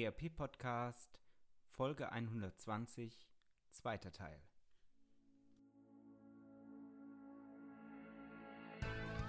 ERP 0.00 0.34
Podcast 0.34 1.20
Folge 1.72 2.10
120 2.10 3.28
zweiter 3.70 4.10
Teil. 4.10 4.40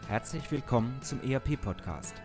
Herzlich 0.07 0.49
willkommen 0.49 1.01
zum 1.01 1.21
ERP 1.29 1.59
Podcast, 1.59 2.15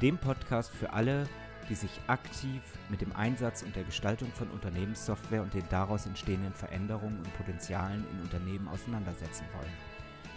dem 0.00 0.16
Podcast 0.16 0.70
für 0.70 0.90
alle, 0.94 1.28
die 1.68 1.74
sich 1.74 1.90
aktiv 2.06 2.62
mit 2.88 3.02
dem 3.02 3.14
Einsatz 3.14 3.62
und 3.62 3.76
der 3.76 3.84
Gestaltung 3.84 4.28
von 4.28 4.48
Unternehmenssoftware 4.48 5.42
und 5.42 5.52
den 5.52 5.68
daraus 5.68 6.06
entstehenden 6.06 6.54
Veränderungen 6.54 7.18
und 7.18 7.36
Potenzialen 7.36 8.06
in 8.10 8.20
Unternehmen 8.22 8.68
auseinandersetzen 8.68 9.44
wollen. 9.52 9.92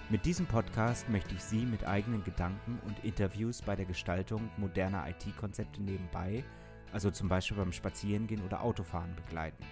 Mit 0.09 0.25
diesem 0.25 0.45
Podcast 0.45 1.07
möchte 1.07 1.33
ich 1.33 1.41
Sie 1.41 1.65
mit 1.65 1.87
eigenen 1.87 2.25
Gedanken 2.25 2.79
und 2.85 3.01
Interviews 3.05 3.61
bei 3.61 3.77
der 3.77 3.85
Gestaltung 3.85 4.49
moderner 4.57 5.07
IT-Konzepte 5.07 5.81
nebenbei 5.81 6.43
also 6.95 7.11
zum 7.11 7.27
Beispiel 7.27 7.57
beim 7.57 7.73
Spazierengehen 7.73 8.41
oder 8.45 8.61
Autofahren 8.61 9.13
begleiten. 9.17 9.65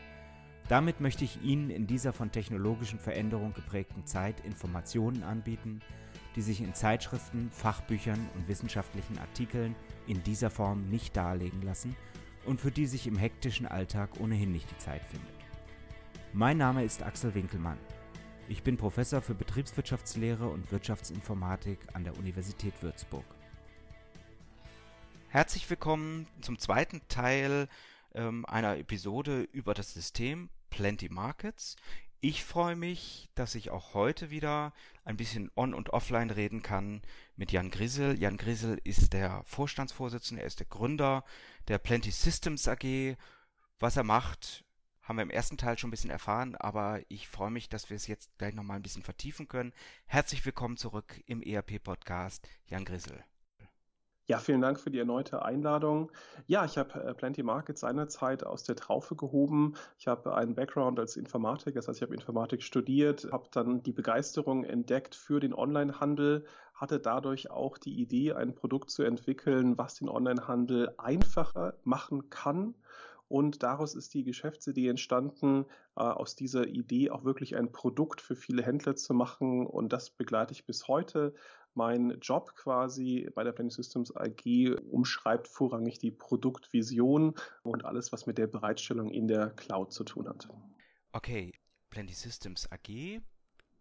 Damit 0.67 0.99
möchte 0.99 1.23
ich 1.23 1.41
Ihnen 1.41 1.69
in 1.69 1.87
dieser 1.87 2.11
von 2.11 2.33
technologischen 2.33 2.99
Veränderungen 2.99 3.53
geprägten 3.53 4.05
Zeit 4.05 4.41
Informationen 4.41 5.23
anbieten, 5.23 5.79
die 6.35 6.41
sich 6.41 6.59
in 6.59 6.73
Zeitschriften, 6.73 7.49
Fachbüchern 7.49 8.19
und 8.35 8.49
wissenschaftlichen 8.49 9.17
Artikeln 9.19 9.73
in 10.05 10.21
dieser 10.23 10.49
Form 10.49 10.89
nicht 10.89 11.15
darlegen 11.15 11.61
lassen 11.61 11.95
und 12.45 12.59
für 12.59 12.71
die 12.71 12.87
sich 12.87 13.07
im 13.07 13.15
hektischen 13.15 13.67
Alltag 13.67 14.19
ohnehin 14.19 14.51
nicht 14.51 14.69
die 14.69 14.77
Zeit 14.79 15.05
findet. 15.05 15.29
Mein 16.33 16.57
Name 16.57 16.83
ist 16.83 17.03
Axel 17.03 17.33
Winkelmann. 17.33 17.77
Ich 18.49 18.63
bin 18.63 18.75
Professor 18.75 19.21
für 19.21 19.33
Betriebswirtschaftslehre 19.33 20.49
und 20.49 20.73
Wirtschaftsinformatik 20.73 21.79
an 21.93 22.03
der 22.03 22.17
Universität 22.17 22.73
Würzburg. 22.83 23.23
Herzlich 25.33 25.67
willkommen 25.67 26.27
zum 26.41 26.59
zweiten 26.59 27.01
Teil 27.07 27.67
ähm, 28.13 28.45
einer 28.45 28.77
Episode 28.77 29.41
über 29.51 29.73
das 29.73 29.91
System 29.91 30.51
Plenty 30.69 31.09
Markets. 31.09 31.75
Ich 32.21 32.43
freue 32.43 32.75
mich, 32.75 33.31
dass 33.33 33.55
ich 33.55 33.71
auch 33.71 33.95
heute 33.95 34.29
wieder 34.29 34.73
ein 35.05 35.17
bisschen 35.17 35.49
on 35.55 35.73
und 35.73 35.89
offline 35.89 36.29
reden 36.29 36.61
kann 36.61 37.01
mit 37.35 37.51
Jan 37.51 37.71
Grisel. 37.71 38.19
Jan 38.19 38.37
Grisel 38.37 38.79
ist 38.83 39.13
der 39.13 39.41
Vorstandsvorsitzende, 39.45 40.43
er 40.43 40.47
ist 40.47 40.59
der 40.59 40.67
Gründer 40.67 41.25
der 41.67 41.79
Plenty 41.79 42.11
Systems 42.11 42.67
AG. 42.67 43.15
Was 43.79 43.97
er 43.97 44.03
macht, 44.03 44.63
haben 45.01 45.17
wir 45.17 45.23
im 45.23 45.31
ersten 45.31 45.57
Teil 45.57 45.79
schon 45.79 45.87
ein 45.87 45.91
bisschen 45.91 46.11
erfahren, 46.11 46.55
aber 46.57 47.01
ich 47.09 47.27
freue 47.27 47.49
mich, 47.49 47.69
dass 47.69 47.89
wir 47.89 47.95
es 47.95 48.05
jetzt 48.05 48.37
gleich 48.37 48.53
nochmal 48.53 48.77
ein 48.77 48.83
bisschen 48.83 49.01
vertiefen 49.01 49.47
können. 49.47 49.73
Herzlich 50.05 50.45
willkommen 50.45 50.77
zurück 50.77 51.23
im 51.25 51.41
ERP 51.41 51.83
Podcast, 51.83 52.47
Jan 52.67 52.85
Grisel. 52.85 53.25
Ja, 54.25 54.37
vielen 54.37 54.61
Dank 54.61 54.79
für 54.79 54.89
die 54.89 54.99
erneute 54.99 55.43
Einladung. 55.43 56.09
Ja, 56.47 56.63
ich 56.63 56.77
habe 56.77 56.97
äh, 57.03 57.13
Plenty 57.13 57.43
Market 57.43 57.77
seinerzeit 57.77 58.45
aus 58.45 58.63
der 58.63 58.77
Traufe 58.77 59.17
gehoben. 59.17 59.73
Ich 59.99 60.07
habe 60.07 60.33
einen 60.33 60.55
Background 60.55 60.97
als 60.97 61.17
Informatiker, 61.17 61.75
das 61.75 61.89
heißt, 61.89 61.97
ich 61.97 62.03
habe 62.03 62.15
Informatik 62.15 62.63
studiert, 62.63 63.27
habe 63.33 63.49
dann 63.51 63.83
die 63.83 63.91
Begeisterung 63.91 64.63
entdeckt 64.63 65.13
für 65.13 65.41
den 65.41 65.53
Onlinehandel, 65.53 66.45
hatte 66.73 67.01
dadurch 67.01 67.51
auch 67.51 67.77
die 67.77 67.99
Idee, 67.99 68.31
ein 68.31 68.55
Produkt 68.55 68.91
zu 68.91 69.03
entwickeln, 69.03 69.77
was 69.77 69.95
den 69.95 70.07
Onlinehandel 70.07 70.93
einfacher 70.97 71.73
machen 71.83 72.29
kann 72.29 72.75
und 73.33 73.63
daraus 73.63 73.95
ist 73.95 74.13
die 74.13 74.23
Geschäftsidee 74.23 74.89
entstanden, 74.89 75.65
äh, 75.95 76.01
aus 76.01 76.35
dieser 76.35 76.67
Idee 76.67 77.09
auch 77.09 77.23
wirklich 77.23 77.55
ein 77.55 77.71
Produkt 77.71 78.21
für 78.21 78.35
viele 78.35 78.61
Händler 78.61 78.95
zu 78.95 79.15
machen. 79.15 79.65
Und 79.65 79.91
das 79.91 80.11
begleite 80.11 80.53
ich 80.53 80.67
bis 80.67 80.87
heute. 80.87 81.33
Mein 81.73 82.19
Job 82.21 82.53
quasi 82.55 83.27
bei 83.33 83.43
der 83.43 83.51
Planning 83.51 83.71
Systems 83.71 84.15
AG 84.15 84.75
umschreibt 84.91 85.47
vorrangig 85.47 85.97
die 85.97 86.11
Produktvision 86.11 87.33
und 87.63 87.85
alles, 87.85 88.11
was 88.11 88.27
mit 88.27 88.37
der 88.37 88.45
Bereitstellung 88.45 89.09
in 89.09 89.27
der 89.27 89.49
Cloud 89.49 89.91
zu 89.93 90.03
tun 90.03 90.29
hat. 90.29 90.47
Okay, 91.11 91.55
Plenty 91.89 92.13
Systems 92.13 92.71
AG, 92.71 93.19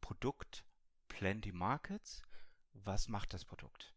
Produkt 0.00 0.64
Plenty 1.08 1.53
Markets. 1.53 2.23
Was 2.73 3.07
macht 3.07 3.35
das 3.35 3.45
Produkt? 3.45 3.92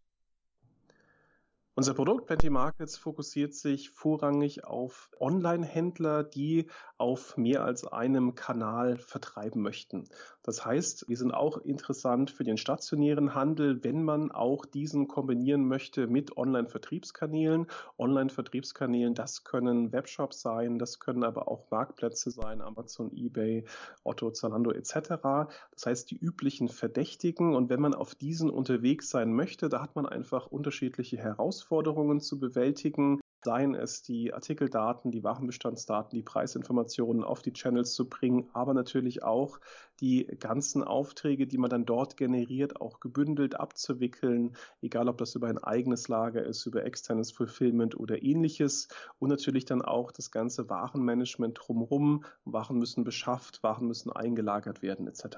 Unser 1.78 1.94
Produkt 1.94 2.28
Plenty 2.28 2.50
Markets 2.50 2.96
fokussiert 2.96 3.54
sich 3.54 3.90
vorrangig 3.90 4.64
auf 4.64 5.12
Online-Händler, 5.20 6.24
die 6.24 6.68
auf 6.98 7.36
mehr 7.36 7.66
als 7.66 7.86
einem 7.86 8.34
Kanal 8.34 8.98
vertreiben 8.98 9.62
möchten. 9.62 10.08
Das 10.42 10.66
heißt, 10.66 11.10
wir 11.10 11.18
sind 11.18 11.34
auch 11.34 11.58
interessant 11.58 12.32
für 12.32 12.46
den 12.46 12.56
stationären 12.56 13.36
Handel, 13.36 13.84
wenn 13.84 14.04
man 14.04 14.32
auch 14.32 14.66
diesen 14.66 15.10
kombinieren 15.10 15.68
möchte 15.68 16.08
mit 16.08 16.38
Online-Vertriebskanälen. 16.38 17.68
Online-Vertriebskanälen, 17.98 19.14
das 19.14 19.44
können 19.44 19.92
Webshops 19.92 20.40
sein, 20.40 20.80
das 20.80 21.00
können 21.00 21.26
aber 21.26 21.50
auch 21.50 21.70
Marktplätze 21.72 22.32
sein, 22.32 22.62
Amazon, 22.62 23.12
eBay, 23.12 23.66
Otto, 24.06 24.32
Zalando 24.32 24.72
etc. 24.72 25.50
Das 25.72 25.86
heißt, 25.88 26.10
die 26.10 26.18
üblichen 26.18 26.70
Verdächtigen. 26.70 27.54
Und 27.54 27.70
wenn 27.70 27.82
man 27.82 27.94
auf 27.94 28.16
diesen 28.16 28.50
unterwegs 28.50 29.10
sein 29.10 29.34
möchte, 29.34 29.68
da 29.68 29.82
hat 29.82 29.98
man 29.98 30.06
einfach 30.06 30.48
unterschiedliche 30.48 31.18
Herausforderungen. 31.18 31.65
Herausforderungen 31.66 32.22
zu 32.22 32.40
bewältigen, 32.40 33.20
seien 33.44 33.76
es 33.76 34.02
die 34.02 34.34
Artikeldaten, 34.34 35.12
die 35.12 35.24
Warenbestandsdaten, 35.24 36.18
die 36.18 36.24
Preisinformationen 36.24 37.24
auf 37.24 37.44
die 37.44 37.54
Channels 37.54 37.94
zu 37.94 38.10
bringen, 38.10 38.50
aber 38.54 38.74
natürlich 38.74 39.24
auch 39.24 39.60
die 40.00 40.26
ganzen 40.40 40.84
Aufträge, 40.84 41.46
die 41.46 41.60
man 41.60 41.70
dann 41.70 41.86
dort 41.86 42.18
generiert, 42.18 42.82
auch 42.82 43.00
gebündelt 43.00 43.60
abzuwickeln, 43.60 44.56
egal 44.82 45.10
ob 45.10 45.20
das 45.20 45.36
über 45.36 45.48
ein 45.48 45.60
eigenes 45.60 46.08
Lager 46.08 46.44
ist, 46.44 46.66
über 46.66 46.86
externes 46.86 47.32
Fulfillment 47.32 47.96
oder 47.96 48.24
ähnliches 48.24 48.88
und 49.20 49.30
natürlich 49.30 49.66
dann 49.66 49.84
auch 49.84 50.12
das 50.12 50.32
ganze 50.32 50.68
Warenmanagement 50.70 51.60
drumherum. 51.60 52.26
Waren 52.46 52.80
müssen 52.80 53.04
beschafft, 53.04 53.62
Waren 53.62 53.88
müssen 53.88 54.12
eingelagert 54.12 54.82
werden 54.82 55.08
etc. 55.08 55.38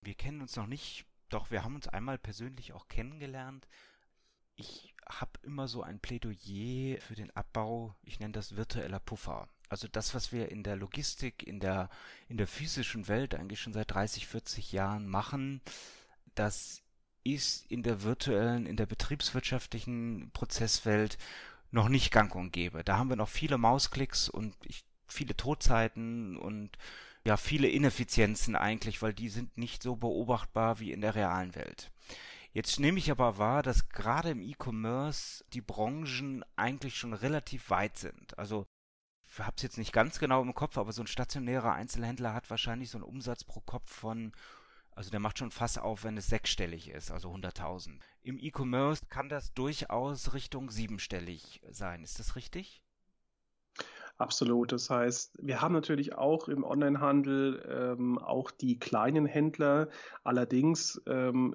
Wir 0.00 0.14
kennen 0.14 0.40
uns 0.40 0.56
noch 0.56 0.66
nicht, 0.66 1.04
doch 1.28 1.50
wir 1.50 1.62
haben 1.62 1.74
uns 1.74 1.88
einmal 1.88 2.18
persönlich 2.18 2.72
auch 2.72 2.88
kennengelernt 2.88 3.68
ich 4.56 4.94
habe 5.06 5.32
immer 5.42 5.68
so 5.68 5.82
ein 5.82 5.98
Plädoyer 5.98 7.00
für 7.00 7.14
den 7.14 7.34
Abbau, 7.36 7.94
ich 8.02 8.20
nenne 8.20 8.32
das 8.32 8.56
virtueller 8.56 9.00
Puffer. 9.00 9.48
Also 9.68 9.88
das, 9.88 10.14
was 10.14 10.32
wir 10.32 10.50
in 10.50 10.62
der 10.62 10.76
Logistik, 10.76 11.46
in 11.46 11.60
der, 11.60 11.88
in 12.28 12.36
der 12.36 12.46
physischen 12.46 13.08
Welt 13.08 13.34
eigentlich 13.34 13.60
schon 13.60 13.72
seit 13.72 13.90
30, 13.90 14.26
40 14.26 14.72
Jahren 14.72 15.06
machen, 15.06 15.60
das 16.34 16.82
ist 17.24 17.70
in 17.70 17.82
der 17.82 18.02
virtuellen, 18.02 18.66
in 18.66 18.76
der 18.76 18.86
betriebswirtschaftlichen 18.86 20.30
Prozesswelt 20.32 21.18
noch 21.70 21.88
nicht 21.88 22.10
gang 22.10 22.34
und 22.34 22.52
gäbe. 22.52 22.84
Da 22.84 22.98
haben 22.98 23.08
wir 23.08 23.16
noch 23.16 23.28
viele 23.28 23.58
Mausklicks 23.58 24.28
und 24.28 24.54
ich, 24.64 24.84
viele 25.06 25.36
Todzeiten 25.36 26.36
und 26.36 26.76
ja, 27.24 27.36
viele 27.36 27.68
Ineffizienzen 27.68 28.56
eigentlich, 28.56 29.00
weil 29.00 29.14
die 29.14 29.28
sind 29.28 29.56
nicht 29.56 29.82
so 29.82 29.96
beobachtbar 29.96 30.80
wie 30.80 30.92
in 30.92 31.00
der 31.00 31.14
realen 31.14 31.54
Welt. 31.54 31.90
Jetzt 32.54 32.78
nehme 32.80 32.98
ich 32.98 33.10
aber 33.10 33.38
wahr, 33.38 33.62
dass 33.62 33.88
gerade 33.88 34.30
im 34.30 34.42
E-Commerce 34.42 35.42
die 35.54 35.62
Branchen 35.62 36.44
eigentlich 36.54 36.96
schon 36.96 37.14
relativ 37.14 37.70
weit 37.70 37.96
sind. 37.96 38.38
Also 38.38 38.66
ich 39.24 39.38
habe 39.38 39.54
es 39.56 39.62
jetzt 39.62 39.78
nicht 39.78 39.94
ganz 39.94 40.18
genau 40.18 40.42
im 40.42 40.54
Kopf, 40.54 40.76
aber 40.76 40.92
so 40.92 41.02
ein 41.02 41.06
stationärer 41.06 41.72
Einzelhändler 41.72 42.34
hat 42.34 42.50
wahrscheinlich 42.50 42.90
so 42.90 42.98
einen 42.98 43.04
Umsatz 43.04 43.44
pro 43.44 43.60
Kopf 43.60 43.90
von, 43.90 44.32
also 44.90 45.10
der 45.10 45.20
macht 45.20 45.38
schon 45.38 45.50
fast 45.50 45.78
auf, 45.78 46.04
wenn 46.04 46.18
es 46.18 46.26
sechsstellig 46.26 46.90
ist, 46.90 47.10
also 47.10 47.32
100.000. 47.32 47.98
Im 48.20 48.38
E-Commerce 48.38 49.06
kann 49.06 49.30
das 49.30 49.54
durchaus 49.54 50.34
Richtung 50.34 50.70
siebenstellig 50.70 51.62
sein. 51.70 52.04
Ist 52.04 52.18
das 52.18 52.36
richtig? 52.36 52.82
Absolut. 54.18 54.70
Das 54.70 54.88
heißt, 54.88 55.38
wir 55.42 55.60
haben 55.60 55.72
natürlich 55.72 56.14
auch 56.14 56.46
im 56.46 56.62
Onlinehandel 56.62 57.96
ähm, 57.98 58.18
auch 58.18 58.50
die 58.52 58.78
kleinen 58.78 59.26
Händler. 59.26 59.88
Allerdings 60.22 61.02
ähm, 61.06 61.54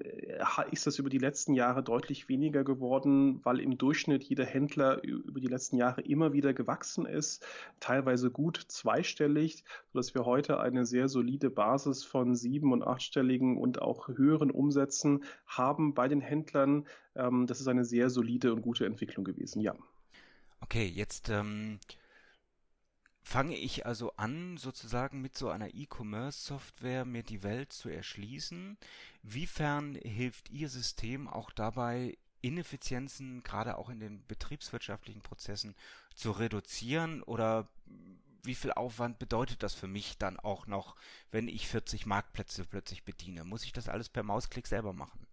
ist 0.71 0.85
das 0.85 0.99
über 0.99 1.09
die 1.09 1.17
letzten 1.17 1.53
Jahre 1.53 1.81
deutlich 1.81 2.27
weniger 2.27 2.65
geworden, 2.65 3.39
weil 3.43 3.61
im 3.61 3.77
Durchschnitt 3.77 4.23
jeder 4.23 4.45
Händler 4.45 5.01
über 5.03 5.39
die 5.39 5.47
letzten 5.47 5.77
Jahre 5.77 6.01
immer 6.01 6.33
wieder 6.33 6.53
gewachsen 6.53 7.05
ist, 7.05 7.45
teilweise 7.79 8.31
gut 8.31 8.57
zweistellig, 8.67 9.63
sodass 9.93 10.13
wir 10.13 10.25
heute 10.25 10.59
eine 10.59 10.85
sehr 10.85 11.07
solide 11.07 11.49
Basis 11.49 12.03
von 12.03 12.35
sieben- 12.35 12.73
und 12.73 12.83
achtstelligen 12.83 13.57
und 13.57 13.81
auch 13.81 14.09
höheren 14.09 14.51
Umsätzen 14.51 15.23
haben 15.45 15.93
bei 15.93 16.09
den 16.09 16.19
Händlern. 16.19 16.85
Ähm, 17.15 17.47
das 17.47 17.61
ist 17.61 17.67
eine 17.67 17.85
sehr 17.85 18.09
solide 18.09 18.51
und 18.51 18.61
gute 18.61 18.85
Entwicklung 18.85 19.23
gewesen, 19.23 19.61
ja. 19.61 19.73
Okay, 20.59 20.85
jetzt 20.85 21.29
ähm, 21.29 21.79
fange 23.27 23.57
ich 23.57 23.85
also 23.85 24.13
an, 24.15 24.55
sozusagen 24.55 25.21
mit 25.21 25.37
so 25.37 25.49
einer 25.49 25.75
E-Commerce-Software 25.75 27.03
mir 27.03 27.23
die 27.23 27.43
Welt 27.43 27.73
zu 27.73 27.89
erschließen. 27.89 28.77
Wiefern 29.21 29.95
hilft 29.95 30.49
Ihr 30.49 30.69
System 30.69 31.27
auch 31.27 31.51
dabei, 31.51 32.17
Ineffizienzen 32.39 33.43
gerade 33.43 33.77
auch 33.77 33.89
in 33.89 33.99
den 33.99 34.25
betriebswirtschaftlichen 34.27 35.21
Prozessen 35.21 35.75
zu 36.15 36.31
reduzieren 36.31 37.21
oder 37.21 37.67
wie 38.43 38.55
viel 38.55 38.71
Aufwand 38.71 39.19
bedeutet 39.19 39.61
das 39.61 39.73
für 39.73 39.87
mich 39.87 40.17
dann 40.17 40.39
auch 40.39 40.65
noch, 40.65 40.95
wenn 41.29 41.49
ich 41.49 41.67
40 41.67 42.05
Marktplätze 42.05 42.63
plötzlich 42.63 43.03
bediene? 43.03 43.43
Muss 43.43 43.65
ich 43.65 43.73
das 43.73 43.89
alles 43.89 44.07
per 44.07 44.23
Mausklick 44.23 44.67
selber 44.67 44.93
machen? 44.93 45.27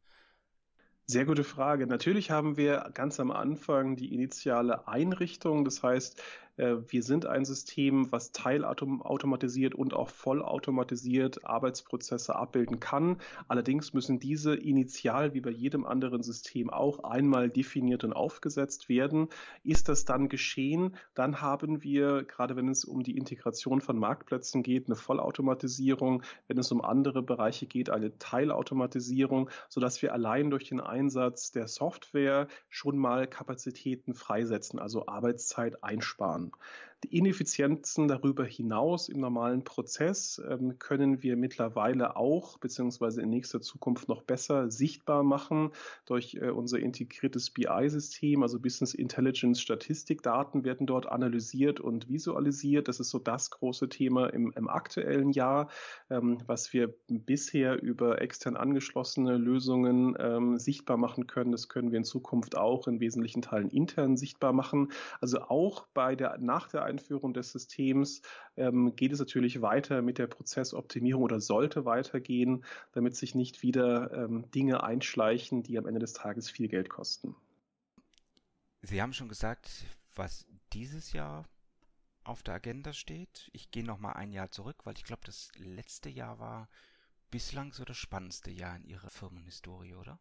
Sehr 1.07 1.27
gute 1.27 1.45
Frage. 1.45 1.87
Natürlich 1.87 2.31
haben 2.31 2.57
wir 2.57 2.91
ganz 2.95 3.21
am 3.21 3.31
Anfang 3.31 3.95
die 3.95 4.15
initiale 4.15 4.89
Einrichtung. 4.89 5.67
Das 5.67 5.83
heißt, 5.83 6.23
äh, 6.57 6.77
wir 6.89 7.03
sind 7.03 7.27
ein 7.27 7.45
System, 7.45 8.11
was 8.13 8.33
teilautomatisiert 8.33 9.75
und 9.75 9.95
auch 9.95 10.09
vollautomatisiert 10.09 11.45
Arbeitsprozesse 11.45 12.37
abbilden 12.37 12.81
kann. 12.81 13.19
Allerdings 13.49 13.93
müssen 13.93 14.19
diese 14.19 14.55
initial 14.55 15.35
wie 15.35 15.41
bei 15.41 15.51
jedem 15.51 15.85
anderen 15.85 16.23
System 16.23 16.71
auch 16.71 17.05
einmal 17.05 17.51
definiert 17.51 18.05
und 18.05 18.13
aufgesetzt 18.13 18.89
werden. 18.89 19.29
Ist 19.63 19.89
das 19.89 20.05
dann 20.05 20.29
geschehen, 20.29 20.97
dann 21.15 21.41
haben 21.41 21.83
wir, 21.83 22.23
gerade 22.25 22.57
wenn 22.57 22.69
es 22.69 22.85
um 22.85 23.03
die 23.03 23.17
Integration 23.17 23.81
von 23.81 23.99
Marktplätzen 23.99 24.63
geht, 24.63 24.87
eine 24.87 24.97
Vollautomatisierung. 24.97 26.23
Wenn 26.47 26.59
es 26.59 26.71
um 26.71 26.81
andere 26.81 27.23
Bereiche 27.23 27.67
geht, 27.67 27.91
eine 27.91 28.19
Teilautomatisierung, 28.19 29.51
sodass 29.69 30.03
wir 30.03 30.13
allein 30.13 30.51
durch 30.51 30.69
den 30.69 30.81
Einsatz 30.81 31.51
der 31.51 31.69
Software 31.69 32.49
schon 32.69 32.99
mal 32.99 33.27
Kapazitäten 33.27 34.15
freisetzen, 34.15 34.79
also 34.79 35.07
Arbeitszeit 35.07 35.83
einsparen 35.83 36.44
kann. 36.51 36.61
Ineffizienzen 37.07 38.09
darüber 38.09 38.45
hinaus 38.45 39.09
im 39.09 39.21
normalen 39.21 39.65
Prozess 39.65 40.41
ähm, 40.49 40.79
können 40.79 41.23
wir 41.23 41.37
mittlerweile 41.37 42.17
auch, 42.17 42.59
beziehungsweise 42.59 43.23
in 43.23 43.31
nächster 43.31 43.61
Zukunft 43.61 44.09
noch 44.09 44.23
besser 44.23 44.71
sichtbar 44.71 45.23
machen 45.23 45.71
durch 46.07 46.35
äh, 46.35 46.51
unser 46.51 46.79
integriertes 46.79 47.51
BI-System, 47.51 48.43
also 48.43 48.61
Business 48.61 48.95
Intelligence 48.95 49.61
Statistikdaten 49.61 50.65
werden 50.65 50.87
dort 50.87 51.07
analysiert 51.07 51.81
und 51.81 52.09
visualisiert. 52.09 52.89
Das 52.89 53.01
ist 53.01 53.11
so 53.11 53.19
das 53.19 53.51
große 53.51 53.89
Thema 53.89 54.27
im, 54.33 54.53
im 54.57 54.69
aktuellen 54.69 55.31
Jahr, 55.31 55.69
ähm, 56.11 56.39
was 56.47 56.73
wir 56.73 56.95
bisher 57.09 57.83
über 57.83 58.21
extern 58.21 58.57
angeschlossene 58.57 59.37
Lösungen 59.37 60.17
ähm, 60.19 60.59
sichtbar 60.59 60.97
machen 60.97 61.27
können. 61.27 61.53
Das 61.53 61.69
können 61.69 61.91
wir 61.91 61.99
in 61.99 62.05
Zukunft 62.05 62.57
auch 62.57 62.89
in 62.89 63.01
wesentlichen 63.01 63.43
Teilen 63.43 63.71
intern 63.71 64.17
sichtbar 64.17 64.53
machen. 64.53 64.93
Also 65.21 65.41
auch 65.41 65.87
bei 65.95 66.17
der 66.17 66.39
nach 66.39 66.69
der 66.69 66.85
Einführung 66.95 67.35
des 67.35 67.53
Systems 67.53 68.23
ähm, 68.57 68.95
geht 68.97 69.13
es 69.13 69.19
natürlich 69.19 69.61
weiter 69.61 70.03
mit 70.03 70.19
der 70.19 70.27
Prozessoptimierung 70.27 71.23
oder 71.23 71.41
sollte 71.41 71.85
weitergehen, 71.85 72.65
damit 72.93 73.17
sich 73.17 73.35
nicht 73.35 73.63
wieder 73.63 74.13
ähm, 74.13 74.51
Dinge 74.53 74.83
einschleichen, 74.83 75.63
die 75.63 75.77
am 75.79 75.87
Ende 75.87 76.01
des 76.01 76.13
Tages 76.13 76.49
viel 76.49 76.69
Geld 76.69 76.89
kosten. 76.89 77.35
Sie 78.83 79.01
haben 79.03 79.13
schon 79.13 79.29
gesagt, 79.29 79.71
was 80.15 80.47
dieses 80.73 81.13
Jahr 81.13 81.45
auf 82.23 82.43
der 82.43 82.55
Agenda 82.55 82.93
steht. 82.93 83.51
Ich 83.53 83.71
gehe 83.71 83.85
noch 83.85 83.99
mal 83.99 84.13
ein 84.13 84.33
Jahr 84.33 84.51
zurück, 84.51 84.77
weil 84.85 84.95
ich 84.97 85.05
glaube, 85.05 85.23
das 85.25 85.51
letzte 85.57 86.09
Jahr 86.09 86.39
war 86.39 86.69
bislang 87.31 87.73
so 87.73 87.85
das 87.85 87.97
spannendste 87.97 88.51
Jahr 88.51 88.77
in 88.77 88.85
Ihrer 88.85 89.11
Firmenhistorie, 89.11 89.95
oder? 89.95 90.19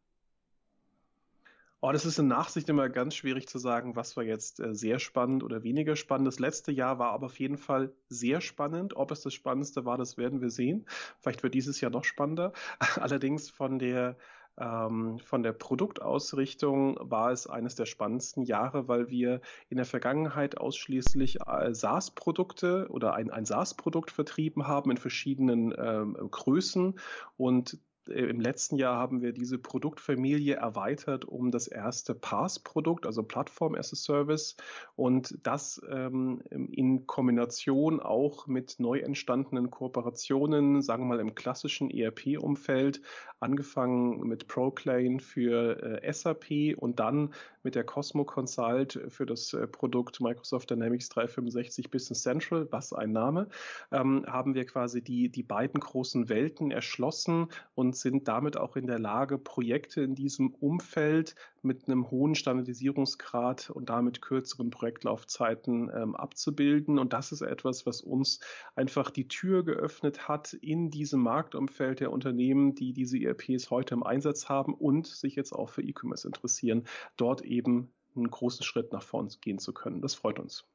Oh, 1.85 1.91
das 1.91 2.05
ist 2.05 2.17
in 2.17 2.29
Nachsicht 2.29 2.69
immer 2.69 2.87
ganz 2.87 3.13
schwierig 3.13 3.49
zu 3.49 3.59
sagen, 3.59 3.97
was 3.97 4.15
war 4.15 4.23
jetzt 4.23 4.61
äh, 4.61 4.73
sehr 4.73 4.99
spannend 4.99 5.43
oder 5.43 5.63
weniger 5.63 5.97
spannend. 5.97 6.25
Das 6.25 6.39
letzte 6.39 6.71
Jahr 6.71 6.97
war 6.97 7.11
aber 7.11 7.25
auf 7.25 7.37
jeden 7.41 7.57
Fall 7.57 7.91
sehr 8.07 8.39
spannend. 8.39 8.95
Ob 8.95 9.11
es 9.11 9.19
das 9.19 9.33
Spannendste 9.33 9.83
war, 9.83 9.97
das 9.97 10.15
werden 10.15 10.39
wir 10.39 10.49
sehen. 10.49 10.85
Vielleicht 11.19 11.43
wird 11.43 11.53
dieses 11.53 11.81
Jahr 11.81 11.91
noch 11.91 12.05
spannender. 12.05 12.53
Allerdings 12.95 13.49
von 13.49 13.79
der 13.79 14.15
ähm, 14.57 15.19
von 15.19 15.43
der 15.43 15.51
Produktausrichtung 15.51 16.97
war 17.01 17.31
es 17.31 17.47
eines 17.47 17.75
der 17.75 17.85
spannendsten 17.85 18.43
Jahre, 18.43 18.87
weil 18.87 19.09
wir 19.09 19.41
in 19.67 19.75
der 19.75 19.85
Vergangenheit 19.85 20.57
ausschließlich 20.57 21.39
äh, 21.45 21.73
SaaS-Produkte 21.73 22.87
oder 22.91 23.13
ein, 23.13 23.29
ein 23.29 23.43
SaaS-Produkt 23.43 24.09
vertrieben 24.09 24.67
haben 24.67 24.89
in 24.91 24.97
verschiedenen 24.97 25.75
ähm, 25.77 26.15
Größen 26.31 26.97
und 27.35 27.77
im 28.07 28.39
letzten 28.39 28.75
Jahr 28.75 28.97
haben 28.97 29.21
wir 29.21 29.33
diese 29.33 29.57
Produktfamilie 29.57 30.55
erweitert 30.55 31.25
um 31.25 31.51
das 31.51 31.67
erste 31.67 32.13
PaaS-Produkt, 32.13 33.05
also 33.05 33.23
Plattform 33.23 33.75
as 33.75 33.93
a 33.93 33.95
Service. 33.95 34.55
Und 34.95 35.37
das 35.43 35.81
ähm, 35.89 36.41
in 36.49 37.07
Kombination 37.07 37.99
auch 37.99 38.47
mit 38.47 38.75
neu 38.79 38.99
entstandenen 38.99 39.71
Kooperationen, 39.71 40.81
sagen 40.81 41.03
wir 41.03 41.15
mal 41.15 41.19
im 41.19 41.35
klassischen 41.35 41.89
ERP-Umfeld, 41.89 43.01
angefangen 43.39 44.21
mit 44.27 44.47
Proclane 44.47 45.19
für 45.19 46.01
äh, 46.03 46.13
SAP 46.13 46.77
und 46.77 46.99
dann 46.99 47.33
mit 47.63 47.75
der 47.75 47.83
Cosmo 47.83 48.25
Consult 48.25 48.99
für 49.07 49.25
das 49.25 49.53
äh, 49.53 49.67
Produkt 49.67 50.19
Microsoft 50.19 50.69
Dynamics 50.71 51.09
365 51.09 51.89
Business 51.89 52.21
Central, 52.21 52.67
was 52.71 52.91
ein 52.91 53.11
Name, 53.11 53.47
ähm, 53.91 54.25
haben 54.27 54.55
wir 54.55 54.65
quasi 54.65 55.01
die, 55.01 55.29
die 55.29 55.43
beiden 55.43 55.79
großen 55.79 56.27
Welten 56.27 56.71
erschlossen 56.71 57.47
und 57.75 57.93
und 57.93 57.97
sind 57.97 58.27
damit 58.27 58.57
auch 58.57 58.75
in 58.75 58.87
der 58.87 58.97
Lage, 58.97 59.37
Projekte 59.37 60.01
in 60.01 60.15
diesem 60.15 60.53
Umfeld 60.55 61.35
mit 61.63 61.87
einem 61.87 62.09
hohen 62.11 62.35
Standardisierungsgrad 62.35 63.69
und 63.69 63.89
damit 63.89 64.21
kürzeren 64.21 64.69
Projektlaufzeiten 64.69 65.91
ähm, 65.93 66.15
abzubilden. 66.15 66.99
Und 66.99 67.13
das 67.13 67.31
ist 67.31 67.41
etwas, 67.41 67.85
was 67.85 68.01
uns 68.01 68.39
einfach 68.75 69.09
die 69.09 69.27
Tür 69.27 69.63
geöffnet 69.63 70.27
hat 70.27 70.53
in 70.53 70.89
diesem 70.89 71.21
Marktumfeld 71.21 71.99
der 71.99 72.11
Unternehmen, 72.11 72.75
die 72.75 72.93
diese 72.93 73.17
ERPs 73.17 73.69
heute 73.69 73.95
im 73.95 74.03
Einsatz 74.03 74.49
haben 74.49 74.73
und 74.73 75.07
sich 75.07 75.35
jetzt 75.35 75.53
auch 75.53 75.69
für 75.69 75.81
E-Commerce 75.81 76.27
interessieren, 76.27 76.85
dort 77.17 77.41
eben 77.41 77.93
einen 78.15 78.29
großen 78.29 78.63
Schritt 78.63 78.91
nach 78.91 79.03
vorn 79.03 79.29
gehen 79.41 79.59
zu 79.59 79.73
können. 79.73 80.01
Das 80.01 80.15
freut 80.15 80.39
uns. 80.39 80.65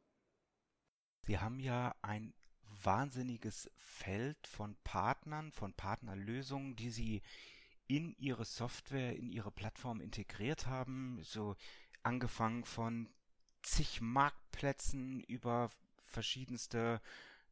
Sie 1.26 1.38
haben 1.38 1.60
ja 1.60 1.94
ein 2.02 2.32
wahnsinniges 2.82 3.70
Feld 3.76 4.46
von 4.46 4.76
Partnern, 4.84 5.52
von 5.52 5.74
Partnerlösungen, 5.74 6.76
die 6.76 6.90
sie 6.90 7.22
in 7.88 8.14
ihre 8.18 8.44
Software, 8.44 9.16
in 9.16 9.30
ihre 9.30 9.50
Plattform 9.50 10.00
integriert 10.00 10.66
haben. 10.66 11.18
So 11.22 11.56
angefangen 12.02 12.64
von 12.64 13.08
zig 13.62 14.00
Marktplätzen 14.00 15.24
über 15.24 15.70
verschiedenste 16.04 17.00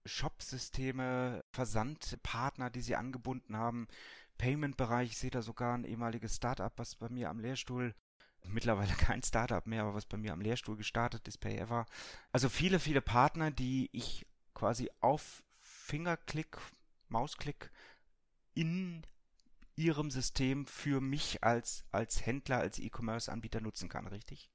Shop-Systeme, 0.05 1.45
Versandpartner, 1.51 2.71
die 2.71 2.81
sie 2.81 2.95
angebunden 2.95 3.57
haben. 3.57 3.89
Payment-Bereich, 4.39 5.11
ich 5.11 5.19
sehe 5.19 5.31
da 5.31 5.43
sogar 5.43 5.75
ein 5.75 5.85
ehemaliges 5.85 6.37
Startup, 6.37 6.73
was 6.77 6.95
bei 6.95 7.09
mir 7.09 7.31
am 7.31 7.41
Lehrstuhl 7.41 7.95
mittlerweile 8.45 8.93
kein 8.99 9.23
Startup 9.23 9.67
mehr, 9.67 9.83
aber 9.83 9.95
was 9.95 10.07
bei 10.07 10.17
mir 10.17 10.33
am 10.33 10.41
Lehrstuhl 10.41 10.77
gestartet 10.77 11.27
ist, 11.27 11.39
PayEver. 11.39 11.87
Also 12.31 12.49
viele, 12.49 12.79
viele 12.79 13.01
Partner, 13.01 13.51
die 13.51 13.89
ich 13.93 14.27
quasi 14.55 14.91
auf 15.01 15.43
Fingerklick, 15.61 16.59
Mausklick 17.09 17.71
in 18.55 19.03
ihrem 19.77 20.11
System 20.11 20.67
für 20.67 21.01
mich 21.01 21.45
als, 21.45 21.85
als 21.93 22.25
Händler, 22.25 22.59
als 22.59 22.79
E-Commerce-Anbieter 22.79 23.61
nutzen 23.61 23.89
kann, 23.89 24.07
richtig? 24.07 24.51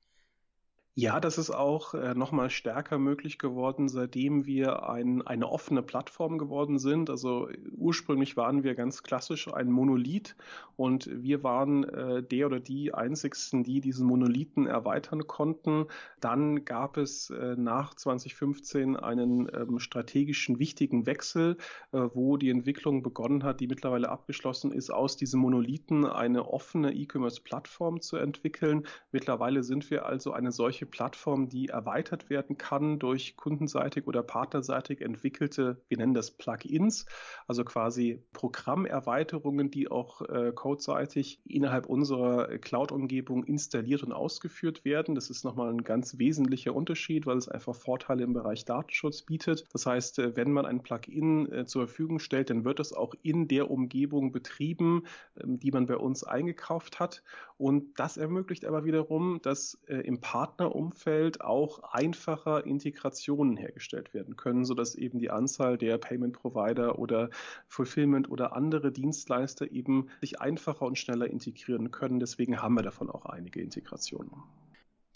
Ja, 0.93 1.21
das 1.21 1.37
ist 1.37 1.51
auch 1.51 1.93
äh, 1.93 2.13
nochmal 2.15 2.49
stärker 2.49 2.97
möglich 2.99 3.39
geworden, 3.39 3.87
seitdem 3.87 4.45
wir 4.45 4.89
ein, 4.89 5.21
eine 5.21 5.47
offene 5.49 5.81
Plattform 5.81 6.37
geworden 6.37 6.79
sind. 6.79 7.09
Also 7.09 7.47
ursprünglich 7.77 8.35
waren 8.35 8.63
wir 8.63 8.75
ganz 8.75 9.01
klassisch 9.01 9.47
ein 9.53 9.71
Monolith 9.71 10.35
und 10.75 11.09
wir 11.09 11.43
waren 11.43 11.85
äh, 11.85 12.21
der 12.21 12.47
oder 12.47 12.59
die 12.59 12.93
einzigsten, 12.93 13.63
die 13.63 13.79
diesen 13.79 14.05
Monolithen 14.05 14.67
erweitern 14.67 15.27
konnten. 15.27 15.85
Dann 16.19 16.65
gab 16.65 16.97
es 16.97 17.29
äh, 17.29 17.55
nach 17.55 17.93
2015 17.93 18.97
einen 18.97 19.49
ähm, 19.53 19.79
strategischen 19.79 20.59
wichtigen 20.59 21.05
Wechsel, 21.05 21.55
äh, 21.93 21.99
wo 22.13 22.35
die 22.35 22.49
Entwicklung 22.49 23.01
begonnen 23.01 23.43
hat, 23.45 23.61
die 23.61 23.67
mittlerweile 23.67 24.09
abgeschlossen 24.09 24.73
ist, 24.73 24.91
aus 24.91 25.15
diesem 25.15 25.39
Monolithen 25.39 26.05
eine 26.05 26.49
offene 26.49 26.93
E-Commerce-Plattform 26.93 28.01
zu 28.01 28.17
entwickeln. 28.17 28.85
Mittlerweile 29.13 29.63
sind 29.63 29.89
wir 29.89 30.05
also 30.05 30.33
eine 30.33 30.51
solche 30.51 30.80
solche 30.81 30.85
Plattform, 30.85 31.47
die 31.47 31.67
erweitert 31.67 32.29
werden 32.29 32.57
kann 32.57 32.97
durch 32.97 33.37
kundenseitig 33.37 34.07
oder 34.07 34.23
partnerseitig 34.23 35.01
entwickelte, 35.01 35.81
wir 35.87 35.97
nennen 35.97 36.15
das 36.15 36.31
Plugins, 36.31 37.05
also 37.47 37.63
quasi 37.63 38.23
Programmerweiterungen, 38.33 39.69
die 39.69 39.91
auch 39.91 40.21
äh, 40.21 40.51
codeseitig 40.53 41.39
innerhalb 41.45 41.85
unserer 41.85 42.57
Cloud-Umgebung 42.57 43.43
installiert 43.43 44.01
und 44.01 44.11
ausgeführt 44.11 44.83
werden. 44.83 45.13
Das 45.13 45.29
ist 45.29 45.43
nochmal 45.43 45.69
ein 45.69 45.83
ganz 45.83 46.17
wesentlicher 46.17 46.73
Unterschied, 46.73 47.27
weil 47.27 47.37
es 47.37 47.47
einfach 47.47 47.75
Vorteile 47.75 48.23
im 48.23 48.33
Bereich 48.33 48.65
Datenschutz 48.65 49.21
bietet. 49.21 49.65
Das 49.73 49.85
heißt, 49.85 50.19
äh, 50.19 50.35
wenn 50.35 50.51
man 50.51 50.65
ein 50.65 50.81
Plugin 50.81 51.51
äh, 51.51 51.65
zur 51.65 51.85
Verfügung 51.87 52.17
stellt, 52.19 52.49
dann 52.49 52.65
wird 52.65 52.79
es 52.79 52.93
auch 52.93 53.13
in 53.21 53.47
der 53.47 53.69
Umgebung 53.69 54.31
betrieben, 54.31 55.03
äh, 55.35 55.43
die 55.45 55.71
man 55.71 55.85
bei 55.85 55.97
uns 55.97 56.23
eingekauft 56.23 56.99
hat. 56.99 57.21
Und 57.61 57.99
das 57.99 58.17
ermöglicht 58.17 58.65
aber 58.65 58.85
wiederum, 58.85 59.39
dass 59.43 59.77
äh, 59.85 59.97
im 59.97 60.19
Partner 60.19 60.75
Umfeld 60.75 61.41
auch 61.41 61.83
einfacher 61.93 62.65
Integrationen 62.65 63.55
hergestellt 63.55 64.15
werden 64.15 64.35
können, 64.35 64.65
sodass 64.65 64.95
eben 64.95 65.19
die 65.19 65.29
Anzahl 65.29 65.77
der 65.77 65.99
Payment 65.99 66.33
Provider 66.33 66.97
oder 66.97 67.29
Fulfillment 67.67 68.31
oder 68.31 68.55
andere 68.55 68.91
Dienstleister 68.91 69.71
eben 69.71 70.09
sich 70.21 70.41
einfacher 70.41 70.87
und 70.87 70.97
schneller 70.97 71.29
integrieren 71.29 71.91
können. 71.91 72.19
Deswegen 72.19 72.63
haben 72.63 72.73
wir 72.73 72.81
davon 72.81 73.11
auch 73.11 73.27
einige 73.27 73.61
Integrationen. 73.61 74.31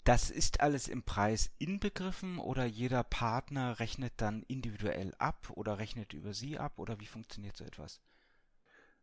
Das 0.04 0.30
ist 0.30 0.60
alles 0.60 0.86
im 0.86 1.02
Preis 1.02 1.50
inbegriffen 1.58 2.38
oder 2.38 2.64
jeder 2.64 3.02
Partner 3.02 3.80
rechnet 3.80 4.12
dann 4.18 4.44
individuell 4.46 5.12
ab 5.18 5.50
oder 5.56 5.80
rechnet 5.80 6.12
über 6.12 6.32
Sie 6.32 6.58
ab 6.60 6.78
oder 6.78 7.00
wie 7.00 7.06
funktioniert 7.06 7.56
so 7.56 7.64
etwas? 7.64 8.00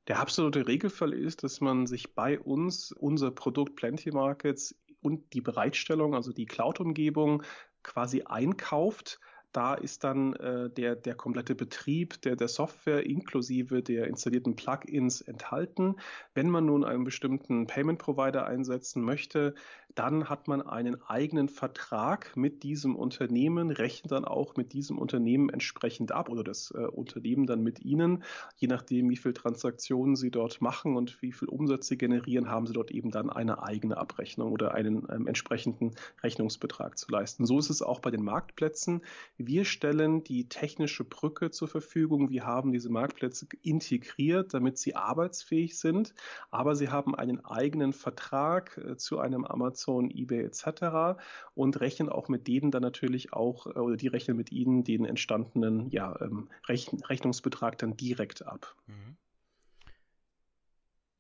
Der 0.07 0.19
absolute 0.19 0.67
Regelfall 0.67 1.13
ist, 1.13 1.43
dass 1.43 1.61
man 1.61 1.87
sich 1.87 2.13
bei 2.13 2.39
uns 2.39 2.91
unser 2.91 3.31
Produkt 3.31 3.75
Plenty 3.75 4.11
Markets 4.11 4.75
und 5.01 5.33
die 5.33 5.41
Bereitstellung, 5.41 6.13
also 6.13 6.33
die 6.33 6.45
Cloud-Umgebung, 6.45 7.43
quasi 7.83 8.23
einkauft 8.23 9.19
da 9.53 9.75
ist 9.75 10.03
dann 10.03 10.33
äh, 10.33 10.69
der, 10.71 10.95
der 10.95 11.13
komplette 11.13 11.53
Betrieb 11.53 12.19
der, 12.23 12.35
der 12.35 12.47
Software 12.47 13.05
inklusive 13.05 13.83
der 13.83 14.07
installierten 14.07 14.55
Plugins 14.55 15.21
enthalten. 15.21 15.95
Wenn 16.33 16.49
man 16.49 16.65
nun 16.65 16.83
einen 16.83 17.03
bestimmten 17.03 17.67
Payment 17.67 17.99
Provider 17.99 18.47
einsetzen 18.47 19.03
möchte, 19.03 19.53
dann 19.95 20.29
hat 20.29 20.47
man 20.47 20.61
einen 20.61 21.01
eigenen 21.03 21.49
Vertrag 21.49 22.35
mit 22.35 22.63
diesem 22.63 22.95
Unternehmen, 22.95 23.69
rechnet 23.69 24.11
dann 24.11 24.25
auch 24.25 24.55
mit 24.55 24.73
diesem 24.73 24.97
Unternehmen 24.97 25.49
entsprechend 25.49 26.11
ab 26.11 26.29
oder 26.29 26.43
das 26.43 26.71
äh, 26.71 26.79
Unternehmen 26.79 27.45
dann 27.45 27.61
mit 27.61 27.79
Ihnen. 27.79 28.23
Je 28.55 28.67
nachdem, 28.67 29.09
wie 29.09 29.17
viele 29.17 29.35
Transaktionen 29.35 30.15
Sie 30.15 30.31
dort 30.31 30.61
machen 30.61 30.95
und 30.95 31.21
wie 31.21 31.31
viel 31.31 31.47
Umsatz 31.47 31.87
Sie 31.87 31.97
generieren, 31.97 32.49
haben 32.49 32.65
Sie 32.65 32.73
dort 32.73 32.91
eben 32.91 33.11
dann 33.11 33.29
eine 33.29 33.61
eigene 33.61 33.97
Abrechnung 33.97 34.51
oder 34.51 34.73
einen 34.73 35.07
ähm, 35.11 35.27
entsprechenden 35.27 35.91
Rechnungsbetrag 36.23 36.97
zu 36.97 37.11
leisten. 37.11 37.45
So 37.45 37.59
ist 37.59 37.69
es 37.69 37.81
auch 37.83 37.99
bei 37.99 38.09
den 38.09 38.23
Marktplätzen. 38.23 39.01
Wir 39.37 39.63
stellen 39.63 40.23
die 40.23 40.49
technische 40.49 41.03
Brücke 41.03 41.51
zur 41.51 41.67
Verfügung. 41.67 42.31
Wir 42.31 42.45
haben 42.45 42.71
diese 42.71 42.89
Marktplätze 42.89 43.47
integriert, 43.61 44.53
damit 44.53 44.79
sie 44.79 44.95
arbeitsfähig 44.95 45.77
sind, 45.77 46.15
aber 46.49 46.75
sie 46.75 46.89
haben 46.89 47.13
einen 47.13 47.45
eigenen 47.45 47.93
Vertrag 47.93 48.77
äh, 48.77 48.97
zu 48.97 49.19
einem 49.19 49.45
Amazon 49.45 49.82
Amazon, 49.83 50.09
eBay 50.09 50.43
etc. 50.43 51.19
und 51.55 51.79
rechnen 51.79 52.09
auch 52.09 52.29
mit 52.29 52.47
denen 52.47 52.71
dann 52.71 52.81
natürlich 52.81 53.33
auch, 53.33 53.67
äh, 53.67 53.79
oder 53.79 53.97
die 53.97 54.07
rechnen 54.07 54.37
mit 54.37 54.51
ihnen 54.51 54.83
den 54.83 55.05
entstandenen 55.05 55.89
ja, 55.89 56.19
ähm, 56.21 56.49
Rechn 56.67 57.01
Rechnungsbetrag 57.01 57.77
dann 57.77 57.97
direkt 57.97 58.45
ab. 58.45 58.75
Mhm. 58.87 59.17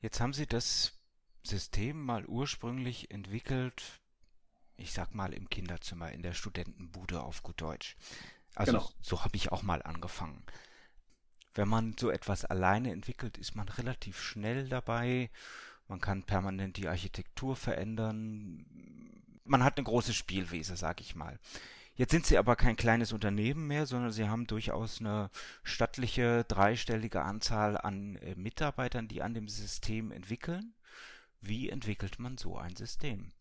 Jetzt 0.01 0.19
haben 0.19 0.33
Sie 0.33 0.47
das 0.47 0.99
System 1.43 2.01
mal 2.01 2.25
ursprünglich 2.25 3.11
entwickelt, 3.11 4.01
ich 4.75 4.91
sag 4.91 5.13
mal 5.13 5.33
im 5.33 5.49
Kinderzimmer, 5.49 6.11
in 6.11 6.21
der 6.21 6.33
Studentenbude 6.33 7.21
auf 7.21 7.43
gut 7.43 7.61
Deutsch. 7.61 7.95
Also 8.55 8.73
genau. 8.73 8.89
so 9.01 9.23
habe 9.23 9.35
ich 9.35 9.51
auch 9.51 9.63
mal 9.63 9.81
angefangen. 9.81 10.43
Wenn 11.55 11.67
man 11.67 11.95
so 11.97 12.09
etwas 12.09 12.45
alleine 12.45 12.91
entwickelt, 12.91 13.37
ist 13.37 13.55
man 13.55 13.69
relativ 13.69 14.19
schnell 14.19 14.67
dabei 14.67 15.29
man 15.93 16.01
kann 16.01 16.23
permanent 16.23 16.77
die 16.77 16.87
Architektur 16.87 17.55
verändern. 17.55 18.65
Man 19.43 19.63
hat 19.63 19.77
eine 19.77 19.85
große 19.85 20.11
Spielwiese, 20.11 20.75
sag 20.75 21.01
ich 21.01 21.13
mal. 21.13 21.37
Jetzt 21.93 22.09
sind 22.09 22.25
sie 22.25 22.39
aber 22.39 22.55
kein 22.55 22.75
kleines 22.75 23.13
Unternehmen 23.13 23.67
mehr, 23.67 23.85
sondern 23.85 24.11
sie 24.11 24.27
haben 24.27 24.47
durchaus 24.47 25.01
eine 25.01 25.29
stattliche 25.61 26.45
dreistellige 26.45 27.21
Anzahl 27.21 27.77
an 27.77 28.15
äh, 28.15 28.33
Mitarbeitern, 28.33 29.07
die 29.07 29.21
an 29.21 29.35
dem 29.35 29.47
System 29.47 30.11
entwickeln. 30.11 30.73
Wie 31.41 31.69
entwickelt 31.69 32.17
man 32.17 32.39
so 32.39 32.57
ein 32.57 32.75
System? 32.75 33.31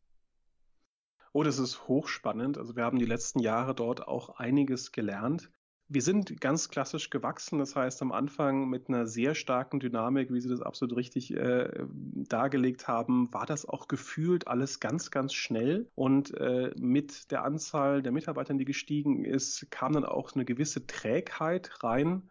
Oh, 1.32 1.44
das 1.44 1.59
ist 1.59 1.88
hochspannend. 1.88 2.59
Also 2.59 2.76
wir 2.76 2.85
haben 2.85 2.99
die 2.99 3.06
letzten 3.06 3.38
Jahre 3.38 3.75
dort 3.75 4.06
auch 4.06 4.37
einiges 4.37 4.92
gelernt. 4.92 5.50
Wir 5.89 6.01
sind 6.01 6.41
ganz 6.41 6.71
klassisch 6.71 7.11
gewachsen, 7.11 7.59
das 7.59 7.77
heißt 7.77 8.01
am 8.01 8.12
Anfang 8.12 8.69
mit 8.69 8.89
einer 8.89 9.07
sehr 9.07 9.35
starken 9.35 9.79
Dynamik, 9.79 10.33
wie 10.33 10.41
Sie 10.41 10.49
das 10.49 10.62
absolut 10.62 10.97
richtig 10.97 11.35
äh, 11.35 11.85
dargelegt 12.15 12.89
haben, 12.89 13.33
war 13.35 13.45
das 13.45 13.67
auch 13.67 13.89
gefühlt 13.89 14.49
alles 14.49 14.81
ganz, 14.81 15.11
ganz 15.11 15.35
schnell. 15.35 15.91
Und 15.95 16.35
äh, 16.39 16.73
mit 16.79 17.31
der 17.31 17.45
Anzahl 17.45 18.03
der 18.03 18.12
Mitarbeitern, 18.12 18.57
die 18.57 18.65
gestiegen 18.65 19.25
ist, 19.25 19.71
kam 19.71 19.93
dann 19.93 20.07
auch 20.07 20.35
eine 20.35 20.47
gewisse 20.47 20.87
Trägheit 20.87 21.85
rein. 21.85 22.31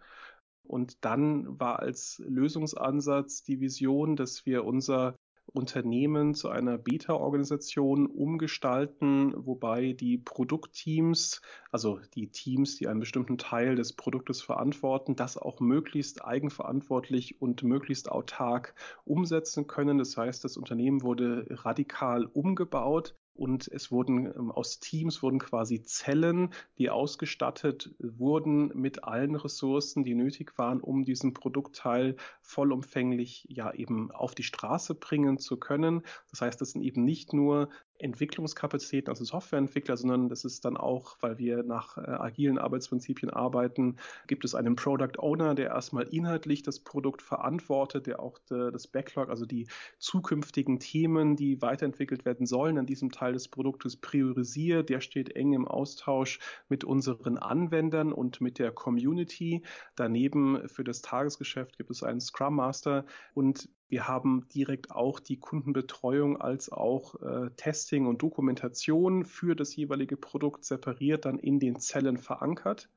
Und 0.64 1.06
dann 1.06 1.60
war 1.60 1.80
als 1.80 2.22
Lösungsansatz 2.26 3.44
die 3.44 3.60
Vision, 3.60 4.16
dass 4.16 4.46
wir 4.46 4.66
unser 4.66 5.16
Unternehmen 5.54 6.34
zu 6.34 6.50
einer 6.50 6.78
Beta-Organisation 6.78 8.08
umgestalten, 8.08 9.34
wobei 9.36 9.94
die 9.94 10.18
Produktteams, 10.18 11.42
also 11.72 12.00
die 12.16 12.28
Teams, 12.28 12.78
die 12.78 12.88
einen 12.88 13.00
bestimmten 13.00 13.38
Teil 13.38 13.76
des 13.76 13.94
Produktes 13.94 14.42
verantworten, 14.42 15.16
das 15.16 15.38
auch 15.38 15.60
möglichst 15.60 16.24
eigenverantwortlich 16.24 17.42
und 17.42 17.64
möglichst 17.64 18.12
autark 18.12 18.76
umsetzen 19.04 19.68
können. 19.68 19.98
Das 19.98 20.16
heißt, 20.18 20.44
das 20.44 20.58
Unternehmen 20.58 21.02
wurde 21.02 21.46
radikal 21.50 22.26
umgebaut 22.26 23.16
und 23.42 23.68
es 23.70 23.92
wurden 23.92 24.28
ähm, 24.28 24.52
aus 24.52 24.80
Teams 24.80 25.24
wurden 25.24 25.40
quasi 25.40 25.82
Zellen, 25.82 26.54
die 26.78 26.92
ausgestattet 26.92 27.96
wurden 27.98 28.68
mit 28.76 29.04
allen 29.04 29.36
Ressourcen, 29.36 30.04
die 30.04 30.14
nötig 30.14 30.60
waren, 30.60 30.80
um 30.80 31.04
diesen 31.04 31.34
Produktteil 31.34 32.18
vollumfänglich 32.42 33.48
ja 33.50 33.74
eben 33.74 34.12
auf 34.12 34.36
die 34.36 34.44
Straße 34.44 34.94
bringen 34.94 35.40
zu 35.40 35.58
können. 35.58 36.04
Das 36.30 36.42
heißt, 36.42 36.62
das 36.62 36.74
sind 36.74 36.84
eben 36.84 37.04
nicht 37.04 37.34
nur 37.34 37.70
Entwicklungskapazitäten, 38.02 39.10
also 39.10 39.24
Softwareentwickler, 39.24 39.98
sondern 39.98 40.30
das 40.30 40.46
ist 40.46 40.66
dann 40.66 40.78
auch, 40.78 41.18
weil 41.22 41.38
wir 41.38 41.64
nach 41.64 41.98
äh, 41.98 42.02
agilen 42.02 42.58
Arbeitsprinzipien 42.58 43.30
arbeiten, 43.30 43.98
gibt 44.28 44.46
es 44.46 44.56
einen 44.56 44.76
Product 44.76 45.20
Owner, 45.20 45.56
der 45.56 45.68
erstmal 45.68 46.04
inhaltlich 46.04 46.64
das 46.64 46.80
Produkt 46.80 47.22
verantwortet, 47.22 48.08
der 48.08 48.20
auch 48.20 48.38
de, 48.50 48.72
das 48.72 48.88
Backlog, 48.88 49.30
also 49.30 49.46
die 49.46 49.68
zukünftigen 50.00 50.80
Themen, 50.80 51.36
die 51.36 51.62
weiterentwickelt 51.62 52.26
werden 52.26 52.46
sollen, 52.46 52.78
an 52.78 52.86
diesem 52.86 53.12
Teil 53.12 53.34
des 53.34 53.48
Produktes 53.48 53.98
priorisiert. 53.98 54.90
Der 54.90 55.02
steht 55.02 55.36
eng 55.36 55.54
im 55.54 55.68
Austausch 55.68 56.40
mit 56.70 56.84
unseren 56.84 57.38
Anwendern 57.38 58.14
und 58.14 58.42
mit 58.42 58.60
der 58.60 58.72
Community. 58.72 59.64
Daneben 59.96 60.68
für 60.68 60.84
das 60.84 61.02
Tagesgeschäft 61.02 61.78
gibt 61.78 61.92
es 61.92 62.04
einen 62.04 62.20
Scrum 62.20 62.56
Master 62.56 63.06
und 63.34 63.70
wir 63.92 64.08
haben 64.08 64.48
direkt 64.56 64.92
auch 64.92 65.20
die 65.20 65.38
Kundenbetreuung 65.38 66.40
als 66.40 66.72
auch 66.72 67.22
äh, 67.22 67.50
Testing 67.58 68.08
und 68.08 68.22
Dokumentation 68.22 69.26
für 69.26 69.54
das 69.54 69.76
jeweilige 69.76 70.16
Produkt 70.16 70.64
separiert 70.64 71.26
dann 71.26 71.38
in 71.38 71.60
den 71.60 71.78
Zellen 71.78 72.18
verankert. 72.18 72.90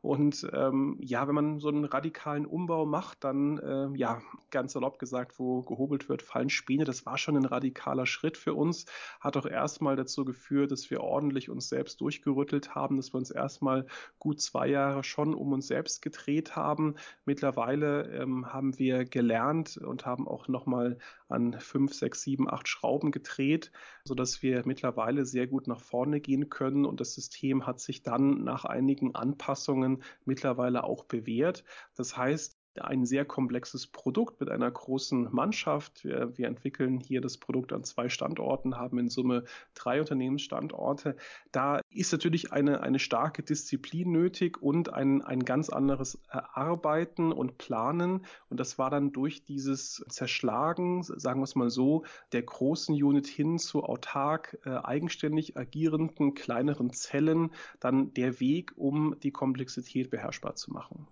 Und 0.00 0.46
ähm, 0.52 0.98
ja, 1.00 1.26
wenn 1.26 1.34
man 1.34 1.58
so 1.60 1.68
einen 1.68 1.86
radikalen 1.86 2.44
Umbau 2.44 2.84
macht, 2.84 3.24
dann, 3.24 3.56
äh, 3.58 3.88
ja, 3.96 4.20
ganz 4.50 4.74
salopp 4.74 4.98
gesagt, 4.98 5.38
wo 5.38 5.62
gehobelt 5.62 6.10
wird, 6.10 6.20
fallen 6.20 6.50
Späne. 6.50 6.84
Das 6.84 7.06
war 7.06 7.16
schon 7.16 7.36
ein 7.38 7.46
radikaler 7.46 8.04
Schritt 8.04 8.36
für 8.36 8.52
uns. 8.52 8.84
Hat 9.18 9.36
auch 9.38 9.46
erstmal 9.46 9.96
dazu 9.96 10.26
geführt, 10.26 10.72
dass 10.72 10.90
wir 10.90 11.00
ordentlich 11.00 11.48
uns 11.48 11.70
selbst 11.70 12.02
durchgerüttelt 12.02 12.74
haben, 12.74 12.96
dass 12.96 13.14
wir 13.14 13.18
uns 13.18 13.30
erstmal 13.30 13.86
gut 14.18 14.42
zwei 14.42 14.68
Jahre 14.68 15.04
schon 15.04 15.34
um 15.34 15.52
uns 15.52 15.68
selbst 15.68 16.02
gedreht 16.02 16.54
haben. 16.54 16.96
Mittlerweile 17.24 18.10
ähm, 18.10 18.52
haben 18.52 18.78
wir 18.78 19.06
gelernt 19.06 19.78
und 19.78 20.04
haben 20.04 20.28
auch 20.28 20.48
nochmal 20.48 20.98
an 21.28 21.58
fünf, 21.60 21.94
sechs, 21.94 22.22
sieben, 22.22 22.50
acht 22.50 22.68
Schrauben 22.68 23.10
gedreht, 23.10 23.72
sodass 24.04 24.42
wir 24.42 24.62
mittlerweile 24.66 25.24
sehr 25.24 25.46
gut 25.46 25.66
nach 25.66 25.80
vorne 25.80 26.20
gehen 26.20 26.48
können. 26.48 26.84
Und 26.84 27.00
das 27.00 27.14
System 27.14 27.66
hat 27.66 27.80
sich 27.80 28.02
dann 28.02 28.44
nach 28.44 28.64
einigen 28.64 29.14
Anpassungen 29.14 30.02
mittlerweile 30.24 30.84
auch 30.84 31.04
bewährt. 31.04 31.64
Das 31.94 32.16
heißt, 32.16 32.58
ein 32.80 33.06
sehr 33.06 33.24
komplexes 33.24 33.86
Produkt 33.86 34.40
mit 34.40 34.50
einer 34.50 34.70
großen 34.70 35.28
Mannschaft. 35.32 36.04
Wir, 36.04 36.36
wir, 36.36 36.48
entwickeln 36.48 37.00
hier 37.00 37.20
das 37.20 37.38
Produkt 37.38 37.72
an 37.72 37.84
zwei 37.84 38.08
Standorten, 38.08 38.76
haben 38.76 38.98
in 38.98 39.08
Summe 39.08 39.44
drei 39.74 40.00
Unternehmensstandorte. 40.00 41.16
Da 41.52 41.80
ist 41.90 42.12
natürlich 42.12 42.52
eine, 42.52 42.80
eine 42.80 42.98
starke 42.98 43.42
Disziplin 43.42 44.12
nötig 44.12 44.60
und 44.60 44.92
ein, 44.92 45.22
ein 45.22 45.44
ganz 45.44 45.70
anderes 45.70 46.18
Arbeiten 46.28 47.32
und 47.32 47.58
Planen. 47.58 48.24
Und 48.50 48.60
das 48.60 48.78
war 48.78 48.90
dann 48.90 49.12
durch 49.12 49.44
dieses 49.44 50.04
Zerschlagen, 50.08 51.02
sagen 51.02 51.40
wir 51.40 51.44
es 51.44 51.54
mal 51.54 51.70
so, 51.70 52.04
der 52.32 52.42
großen 52.42 52.94
Unit 52.94 53.26
hin 53.26 53.58
zu 53.58 53.84
autark, 53.84 54.58
äh, 54.64 54.70
eigenständig 54.70 55.56
agierenden 55.56 56.34
kleineren 56.34 56.92
Zellen 56.92 57.50
dann 57.80 58.12
der 58.14 58.40
Weg, 58.40 58.72
um 58.76 59.16
die 59.22 59.30
Komplexität 59.30 60.10
beherrschbar 60.10 60.56
zu 60.56 60.72
machen. 60.72 61.06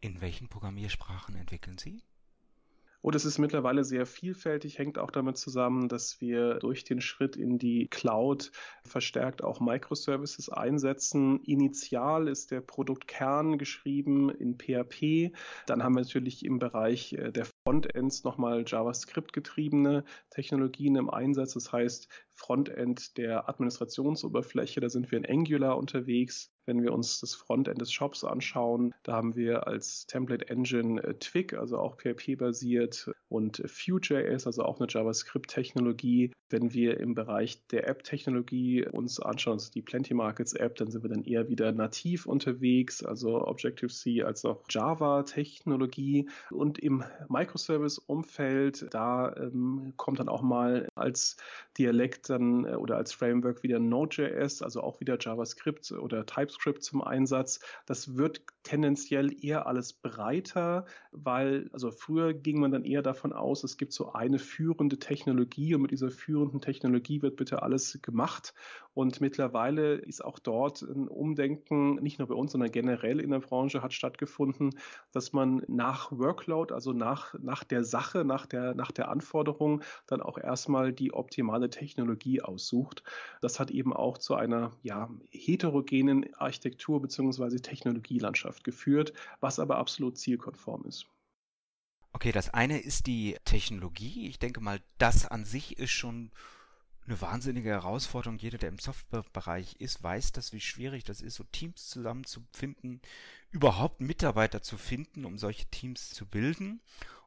In 0.00 0.20
welchen 0.20 0.48
Programmiersprachen 0.48 1.36
entwickeln 1.36 1.76
Sie? 1.76 2.02
Oh, 3.02 3.10
das 3.10 3.24
ist 3.24 3.38
mittlerweile 3.38 3.82
sehr 3.82 4.04
vielfältig, 4.04 4.78
hängt 4.78 4.98
auch 4.98 5.10
damit 5.10 5.38
zusammen, 5.38 5.88
dass 5.88 6.20
wir 6.20 6.58
durch 6.58 6.84
den 6.84 7.00
Schritt 7.00 7.34
in 7.34 7.58
die 7.58 7.88
Cloud 7.88 8.52
verstärkt 8.84 9.42
auch 9.42 9.58
Microservices 9.58 10.50
einsetzen. 10.50 11.42
Initial 11.44 12.28
ist 12.28 12.50
der 12.50 12.60
Produktkern 12.60 13.56
geschrieben 13.56 14.28
in 14.28 14.58
PHP. 14.58 15.34
Dann 15.64 15.82
haben 15.82 15.94
wir 15.94 16.02
natürlich 16.02 16.44
im 16.44 16.58
Bereich 16.58 17.14
äh, 17.14 17.32
der 17.32 17.46
Frontends 17.64 18.24
nochmal 18.24 18.64
JavaScript 18.66 19.32
getriebene 19.32 20.04
Technologien 20.30 20.96
im 20.96 21.10
Einsatz. 21.10 21.54
Das 21.54 21.72
heißt, 21.72 22.08
Frontend 22.40 23.18
der 23.18 23.50
Administrationsoberfläche, 23.50 24.80
da 24.80 24.88
sind 24.88 25.10
wir 25.10 25.18
in 25.18 25.26
Angular 25.26 25.76
unterwegs. 25.76 26.50
Wenn 26.64 26.82
wir 26.82 26.92
uns 26.92 27.20
das 27.20 27.34
Frontend 27.34 27.80
des 27.80 27.92
Shops 27.92 28.24
anschauen, 28.24 28.94
da 29.02 29.14
haben 29.14 29.34
wir 29.34 29.66
als 29.66 30.06
Template 30.06 30.48
Engine 30.48 31.02
äh, 31.02 31.14
Twig, 31.14 31.54
also 31.54 31.78
auch 31.78 31.96
PHP-basiert 31.96 33.10
und 33.28 33.58
Vue.js, 33.58 34.46
also 34.46 34.62
auch 34.62 34.78
eine 34.78 34.88
JavaScript-Technologie. 34.88 36.32
Wenn 36.48 36.72
wir 36.72 36.98
im 36.98 37.14
Bereich 37.14 37.66
der 37.68 37.88
App-Technologie 37.88 38.86
uns 38.86 39.20
anschauen, 39.20 39.54
also 39.54 39.70
die 39.72 39.82
Plenty 39.82 40.14
Markets 40.14 40.52
App, 40.52 40.76
dann 40.76 40.90
sind 40.90 41.02
wir 41.02 41.10
dann 41.10 41.24
eher 41.24 41.48
wieder 41.48 41.72
nativ 41.72 42.26
unterwegs, 42.26 43.02
also 43.04 43.46
Objective-C 43.46 44.22
als 44.22 44.44
auch 44.44 44.62
Java-Technologie. 44.68 46.28
Und 46.50 46.78
im 46.78 47.04
Microservice-Umfeld, 47.50 48.86
da 48.90 49.34
ähm, 49.36 49.92
kommt 49.96 50.20
dann 50.20 50.28
auch 50.28 50.42
mal 50.42 50.88
als 50.94 51.36
Dialekt 51.78 52.30
dann 52.30 52.64
äh, 52.64 52.74
oder 52.76 52.96
als 52.96 53.12
Framework 53.12 53.62
wieder 53.62 53.80
Node.js, 53.80 54.62
also 54.62 54.82
auch 54.82 55.00
wieder 55.00 55.18
JavaScript 55.20 55.90
oder 55.92 56.24
TypeScript 56.26 56.82
zum 56.82 57.02
Einsatz. 57.02 57.60
Das 57.86 58.16
wird 58.16 58.42
tendenziell 58.62 59.32
eher 59.44 59.66
alles 59.66 59.92
breiter, 59.92 60.84
weil, 61.10 61.68
also 61.72 61.90
früher 61.90 62.34
ging 62.34 62.60
man 62.60 62.70
dann 62.70 62.84
eher 62.84 63.02
davon 63.02 63.32
aus, 63.32 63.64
es 63.64 63.76
gibt 63.76 63.92
so 63.92 64.12
eine 64.12 64.38
führende 64.38 64.98
Technologie 64.98 65.74
und 65.74 65.82
mit 65.82 65.90
dieser 65.90 66.10
führenden 66.10 66.60
Technologie 66.60 67.22
wird 67.22 67.36
bitte 67.36 67.62
alles 67.62 67.98
gemacht. 68.02 68.54
Und 68.92 69.20
mittlerweile 69.20 69.94
ist 69.94 70.24
auch 70.24 70.38
dort 70.38 70.82
ein 70.82 71.08
Umdenken, 71.08 71.94
nicht 71.96 72.18
nur 72.18 72.28
bei 72.28 72.34
uns, 72.34 72.52
sondern 72.52 72.72
generell 72.72 73.20
in 73.20 73.30
der 73.30 73.38
Branche 73.38 73.82
hat 73.82 73.92
stattgefunden, 73.92 74.70
dass 75.12 75.32
man 75.32 75.62
nach 75.68 76.10
Workload, 76.10 76.74
also 76.74 76.92
nach, 76.92 77.34
nach 77.42 77.64
der 77.64 77.84
Sache, 77.84 78.24
nach 78.24 78.46
der, 78.46 78.74
nach 78.74 78.90
der 78.90 79.08
Anforderung, 79.08 79.82
dann 80.06 80.20
auch 80.20 80.38
erstmal 80.38 80.92
die 80.92 81.12
optimale 81.12 81.70
Technologie 81.70 82.42
aussucht. 82.42 83.02
Das 83.40 83.60
hat 83.60 83.70
eben 83.70 83.92
auch 83.92 84.18
zu 84.18 84.34
einer 84.34 84.72
ja, 84.82 85.10
heterogenen 85.30 86.32
Architektur 86.34 87.00
bzw. 87.02 87.56
Technologielandschaft 87.56 88.64
geführt, 88.64 89.12
was 89.40 89.58
aber 89.58 89.78
absolut 89.78 90.18
zielkonform 90.18 90.84
ist. 90.86 91.06
Okay, 92.12 92.32
das 92.32 92.52
eine 92.52 92.80
ist 92.80 93.06
die 93.06 93.36
Technologie. 93.44 94.26
Ich 94.28 94.38
denke 94.38 94.60
mal, 94.60 94.80
das 94.98 95.26
an 95.26 95.44
sich 95.44 95.78
ist 95.78 95.92
schon 95.92 96.32
eine 97.10 97.20
wahnsinnige 97.20 97.70
Herausforderung. 97.70 98.38
Jeder, 98.38 98.58
der 98.58 98.68
im 98.68 98.78
Softwarebereich 98.78 99.76
ist, 99.78 100.02
weiß 100.02 100.32
das, 100.32 100.52
wie 100.52 100.60
schwierig 100.60 101.04
das 101.04 101.20
ist, 101.20 101.34
so 101.34 101.44
Teams 101.44 101.88
zusammenzufinden, 101.88 103.00
überhaupt 103.50 104.00
Mitarbeiter 104.00 104.62
zu 104.62 104.78
finden, 104.78 105.24
um 105.24 105.36
solche 105.36 105.66
Teams 105.66 106.10
zu 106.10 106.24
bilden. 106.24 106.80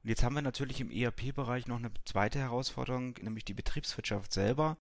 Und 0.04 0.10
jetzt 0.10 0.24
haben 0.24 0.36
wir 0.36 0.42
natürlich 0.42 0.80
im 0.82 0.90
ERP-Bereich 0.90 1.68
noch 1.68 1.78
eine 1.78 1.92
zweite 2.06 2.40
Herausforderung, 2.40 3.16
nämlich 3.22 3.46
die 3.46 3.54
Betriebswirtschaft 3.54 4.32
selber. 4.32 4.78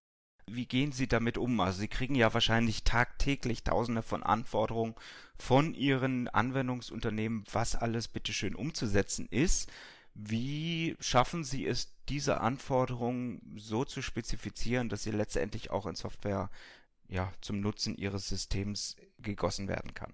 Wie 0.47 0.66
gehen 0.66 0.92
Sie 0.92 1.06
damit 1.06 1.38
um? 1.38 1.61
Also 1.61 1.80
Sie 1.80 1.88
kriegen 1.88 2.14
ja 2.14 2.32
wahrscheinlich 2.35 2.82
tagtäglich 2.82 3.62
Tausende 3.62 4.02
von 4.02 4.23
Anforderungen 4.23 4.94
von 5.37 5.75
Ihren 5.75 6.28
Anwendungsunternehmen, 6.28 7.44
was 7.52 7.76
alles 7.76 8.09
bitteschön 8.09 8.54
umzusetzen 8.54 9.26
ist. 9.30 9.71
Wie 10.14 10.97
schaffen 11.00 11.44
Sie 11.44 11.66
es, 11.66 11.92
diese 12.12 12.42
Anforderungen 12.42 13.40
so 13.57 13.87
zu 13.87 14.02
spezifizieren, 14.02 14.90
dass 14.90 15.02
sie 15.02 15.12
letztendlich 15.12 15.71
auch 15.71 15.87
in 15.87 15.95
Software 15.95 16.50
ja, 17.09 17.33
zum 17.40 17.61
Nutzen 17.61 17.97
Ihres 17.97 18.28
Systems 18.28 18.97
gegossen 19.19 19.66
werden 19.66 19.95
kann? 19.95 20.12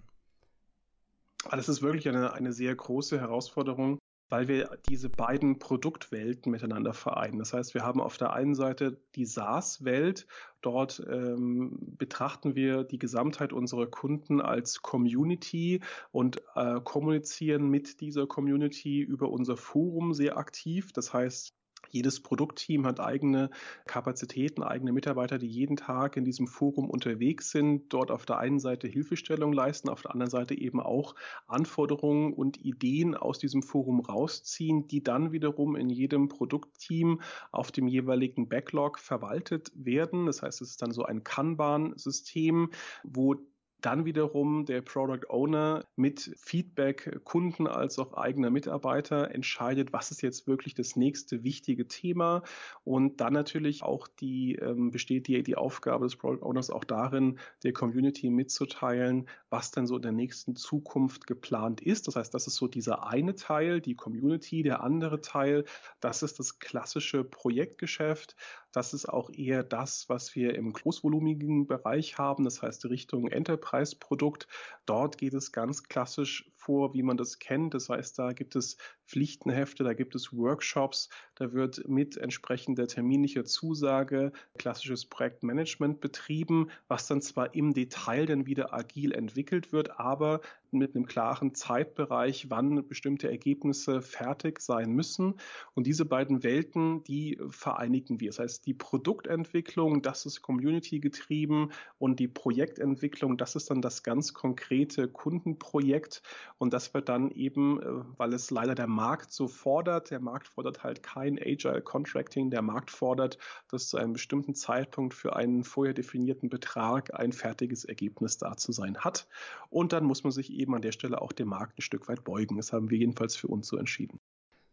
Das 1.51 1.69
ist 1.69 1.83
wirklich 1.83 2.09
eine, 2.09 2.35
eine 2.35 2.53
sehr 2.53 2.75
große 2.75 3.19
Herausforderung 3.19 3.99
weil 4.31 4.49
wir 4.49 4.79
diese 4.89 5.09
beiden 5.09 5.59
Produktwelten 5.59 6.53
miteinander 6.53 6.93
vereinen. 6.93 7.39
Das 7.39 7.53
heißt, 7.53 7.75
wir 7.75 7.83
haben 7.83 8.01
auf 8.01 8.19
der 8.19 8.33
einen 8.33 8.55
Seite 8.55 9.01
die 9.15 9.25
SaaS-Welt. 9.25 10.27
Dort 10.61 11.03
ähm, 11.09 11.79
betrachten 11.97 12.55
wir 12.55 12.85
die 12.85 12.99
Gesamtheit 12.99 13.53
unserer 13.53 13.87
Kunden 13.87 14.41
als 14.41 14.83
Community 14.83 15.81
und 16.11 16.43
äh, 16.57 16.81
kommunizieren 16.83 17.69
mit 17.69 18.01
dieser 18.01 18.27
Community 18.27 19.01
über 19.01 19.31
unser 19.31 19.57
Forum 19.57 20.13
sehr 20.13 20.37
aktiv. 20.37 20.93
Das 20.93 21.15
heißt, 21.15 21.55
jedes 21.91 22.21
Produktteam 22.21 22.87
hat 22.87 23.01
eigene 23.01 23.51
Kapazitäten, 23.87 24.63
eigene 24.63 24.93
Mitarbeiter, 24.93 25.39
die 25.39 25.49
jeden 25.49 25.77
Tag 25.77 26.17
in 26.17 26.25
diesem 26.25 26.47
Forum 26.47 26.89
unterwegs 26.91 27.51
sind, 27.51 27.93
dort 27.93 28.11
auf 28.11 28.27
der 28.27 28.39
einen 28.39 28.59
Seite 28.59 28.89
Hilfestellung 28.89 29.53
leisten, 29.53 29.89
auf 29.89 30.03
der 30.03 30.13
anderen 30.13 30.31
Seite 30.31 30.59
eben 30.59 30.81
auch 30.81 31.15
Anforderungen 31.47 32.33
und 32.33 32.59
Ideen 32.65 33.15
aus 33.15 33.39
diesem 33.39 33.63
Forum 33.63 34.01
rausziehen, 34.01 34.87
die 34.89 35.03
dann 35.03 35.33
wiederum 35.33 35.77
in 35.77 35.91
jedem 35.91 36.29
Produktteam 36.29 37.21
auf 37.53 37.73
dem 37.73 37.89
jeweiligen 37.89 38.49
Backlog 38.49 38.99
verwaltet 38.99 39.71
werden. 39.75 40.27
Das 40.27 40.43
heißt, 40.43 40.61
es 40.61 40.71
ist 40.71 40.83
dann 40.83 40.93
so 40.93 41.05
ein 41.05 41.25
Kanban-System, 41.25 42.71
wo 43.05 43.37
dann 43.81 44.05
wiederum 44.05 44.65
der 44.65 44.83
Product 44.83 45.29
Owner 45.29 45.85
mit 45.95 46.35
Feedback 46.37 47.21
Kunden 47.25 47.67
als 47.67 47.99
auch 47.99 48.15
eigener 48.15 48.51
Mitarbeiter 48.51 49.31
entscheidet, 49.31 49.93
was 49.93 50.11
ist 50.11 50.23
jetzt 50.23 50.47
wirklich 50.49 50.75
das 50.75 50.97
nächste 50.97 51.45
wichtige 51.45 51.87
Thema. 51.87 52.43
Und 52.85 53.21
dann 53.21 53.33
natürlich 53.33 53.83
auch 53.85 54.09
die, 54.09 54.57
ähm, 54.57 54.91
besteht 54.91 55.29
die, 55.29 55.43
die 55.43 55.57
Aufgabe 55.57 56.07
des 56.07 56.17
Product 56.17 56.43
Owners 56.43 56.71
auch 56.71 56.85
darin, 56.85 57.39
der 57.63 57.73
Community 57.73 58.31
mitzuteilen, 58.31 59.29
was 59.49 59.71
denn 59.71 59.87
so 59.87 59.97
in 59.97 60.03
der 60.03 60.13
nächsten 60.13 60.57
Zukunft 60.57 61.27
geplant 61.27 61.81
ist. 61.81 62.09
Das 62.09 62.17
heißt, 62.17 62.35
das 62.35 62.49
ist 62.49 62.57
so 62.57 62.67
dieser 62.67 63.07
eine 63.07 63.37
Teil, 63.37 63.81
die 63.81 63.95
Community, 63.95 64.63
der 64.63 64.83
andere 64.83 65.21
Teil, 65.21 65.65
das 66.01 66.23
ist 66.23 66.41
das 66.41 66.59
klassische 66.59 67.23
Projektgeschäft. 67.23 68.35
Das 68.79 68.95
ist 68.95 69.09
auch 69.09 69.29
eher 69.31 69.65
das, 69.65 70.09
was 70.09 70.37
wir 70.37 70.55
im 70.55 70.73
großvolumigen 70.73 71.67
Bereich 71.67 72.17
haben, 72.17 72.45
das 72.45 72.63
heißt 72.63 72.85
Richtung 72.85 73.27
Enterprise-Produkt. 73.27 74.47
Dort 74.87 75.19
geht 75.19 75.35
es 75.35 75.51
ganz 75.51 75.83
klassisch 75.83 76.49
vor, 76.69 76.93
wie 76.93 77.03
man 77.03 77.17
das 77.17 77.39
kennt. 77.39 77.73
Das 77.73 77.89
heißt, 77.89 78.19
da 78.19 78.35
gibt 78.35 78.55
es 78.55 78.77
Pflichtenhefte, 79.07 79.85
da 79.85 79.95
gibt 79.95 80.15
es 80.15 80.37
Workshops, 80.37 81.09
da 81.35 81.55
wird 81.55 81.89
mit 81.89 82.19
entsprechender 82.19 82.87
terminlicher 82.87 83.47
Zusage 83.47 84.33
klassisches 84.59 85.07
Projektmanagement 85.07 86.03
betrieben, 86.03 86.69
was 86.87 87.07
dann 87.07 87.23
zwar 87.23 87.55
im 87.55 87.73
Detail 87.73 88.27
dann 88.27 88.45
wieder 88.45 88.75
agil 88.75 89.13
entwickelt 89.13 89.73
wird, 89.73 89.99
aber 89.99 90.43
mit 90.71 90.95
einem 90.95 91.07
klaren 91.07 91.55
Zeitbereich, 91.55 92.51
wann 92.51 92.87
bestimmte 92.87 93.31
Ergebnisse 93.31 94.03
fertig 94.03 94.61
sein 94.61 94.93
müssen. 94.93 95.35
Und 95.75 95.87
diese 95.87 96.05
beiden 96.05 96.43
Welten, 96.43 97.03
die 97.05 97.39
vereinigen 97.49 98.21
wir. 98.21 98.29
Das 98.29 98.39
heißt, 98.41 98.67
die 98.67 98.75
Produktentwicklung, 98.75 100.03
das 100.03 100.27
ist 100.27 100.43
Community 100.43 101.01
getrieben 101.01 101.71
und 101.99 102.21
die 102.21 102.29
Projektentwicklung, 102.29 103.39
das 103.39 103.57
ist 103.57 103.71
dann 103.71 103.81
das 103.81 104.03
ganz 104.03 104.35
konkrete 104.35 105.09
Kundenprojekt. 105.09 106.23
Und 106.59 106.73
das 106.73 106.93
wird 106.93 107.09
dann 107.09 107.31
eben, 107.31 107.81
äh, 107.81 107.87
weil 108.17 108.33
es 108.35 108.51
leider 108.51 108.75
der 108.75 108.89
Markt 108.89 109.33
so 109.33 109.47
fordert, 109.47 110.11
der 110.11 110.21
Markt 110.21 110.49
fordert 110.49 110.83
halt 110.83 111.03
kein 111.03 111.39
Agile 111.39 111.81
Contracting, 111.81 112.51
der 112.51 112.63
Markt 112.63 112.91
fordert, 112.91 113.39
dass 113.69 113.89
zu 113.89 113.97
einem 113.97 114.13
bestimmten 114.13 114.55
Zeitpunkt 114.55 115.15
für 115.15 115.37
einen 115.37 115.63
vorher 115.63 115.95
definierten 115.95 116.49
Betrag 116.49 117.15
ein 117.15 117.33
fertiges 117.33 117.85
Ergebnis 117.85 118.39
da 118.39 118.57
zu 118.57 118.73
sein 118.73 118.99
hat. 118.99 119.29
Und 119.71 119.93
dann 119.93 120.05
muss 120.05 120.25
man 120.25 120.33
sich 120.33 120.53
eben 120.53 120.75
an 120.75 120.83
der 120.83 120.93
Stelle 120.93 121.23
auch 121.23 121.33
dem 121.33 121.49
Markt 121.49 121.79
ein 121.79 121.83
Stück 121.83 122.09
weit 122.09 122.25
beugen. 122.25 122.57
Das 122.57 122.73
haben 122.73 122.91
wir 122.91 122.99
jedenfalls 122.99 123.37
für 123.37 123.49
uns 123.49 123.69
so 123.69 123.77
entschieden. 123.77 124.19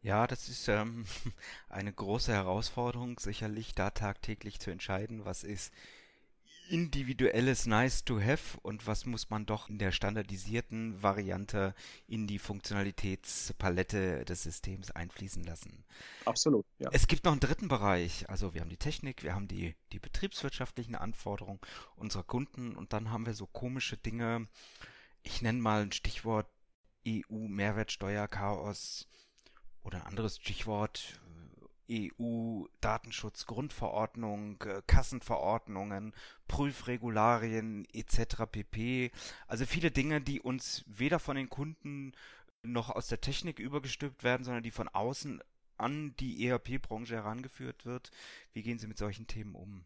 Ja, 0.01 0.27
das 0.27 0.49
ist 0.49 0.67
ähm, 0.67 1.05
eine 1.69 1.93
große 1.93 2.31
Herausforderung, 2.31 3.19
sicherlich 3.19 3.75
da 3.75 3.91
tagtäglich 3.91 4.59
zu 4.59 4.71
entscheiden, 4.71 5.25
was 5.25 5.43
ist 5.43 5.71
individuelles 6.69 7.65
Nice 7.65 8.03
to 8.03 8.19
Have 8.19 8.57
und 8.61 8.87
was 8.87 9.05
muss 9.05 9.29
man 9.29 9.45
doch 9.45 9.69
in 9.69 9.77
der 9.77 9.91
standardisierten 9.91 11.01
Variante 11.01 11.73
in 12.07 12.27
die 12.27 12.39
Funktionalitätspalette 12.39 14.25
des 14.25 14.43
Systems 14.43 14.91
einfließen 14.91 15.43
lassen. 15.43 15.83
Absolut, 16.25 16.65
ja. 16.79 16.89
Es 16.91 17.07
gibt 17.07 17.25
noch 17.25 17.31
einen 17.31 17.41
dritten 17.41 17.67
Bereich, 17.67 18.29
also 18.29 18.53
wir 18.53 18.61
haben 18.61 18.69
die 18.69 18.77
Technik, 18.77 19.23
wir 19.23 19.35
haben 19.35 19.47
die, 19.47 19.75
die 19.91 19.99
betriebswirtschaftlichen 19.99 20.95
Anforderungen 20.95 21.59
unserer 21.95 22.23
Kunden 22.23 22.75
und 22.75 22.93
dann 22.93 23.11
haben 23.11 23.25
wir 23.25 23.33
so 23.33 23.47
komische 23.47 23.97
Dinge, 23.97 24.47
ich 25.23 25.41
nenne 25.41 25.59
mal 25.59 25.81
ein 25.81 25.91
Stichwort 25.91 26.47
EU-Mehrwertsteuer-Chaos 27.07 29.07
oder 29.83 29.99
ein 29.99 30.07
anderes 30.07 30.37
Stichwort 30.37 31.19
EU-Datenschutzgrundverordnung, 31.89 34.61
äh, 34.63 34.81
Kassenverordnungen, 34.87 36.13
Prüfregularien 36.47 37.85
etc. 37.93 38.45
pp. 38.51 39.11
Also 39.47 39.65
viele 39.65 39.91
Dinge, 39.91 40.21
die 40.21 40.41
uns 40.41 40.83
weder 40.87 41.19
von 41.19 41.35
den 41.35 41.49
Kunden 41.49 42.13
noch 42.63 42.89
aus 42.89 43.07
der 43.07 43.21
Technik 43.21 43.59
übergestülpt 43.59 44.23
werden, 44.23 44.43
sondern 44.43 44.63
die 44.63 44.71
von 44.71 44.87
außen 44.87 45.41
an 45.77 46.15
die 46.19 46.47
ERP-Branche 46.47 47.15
herangeführt 47.15 47.85
wird. 47.85 48.11
Wie 48.53 48.63
gehen 48.63 48.79
Sie 48.79 48.87
mit 48.87 48.97
solchen 48.97 49.27
Themen 49.27 49.55
um? 49.55 49.85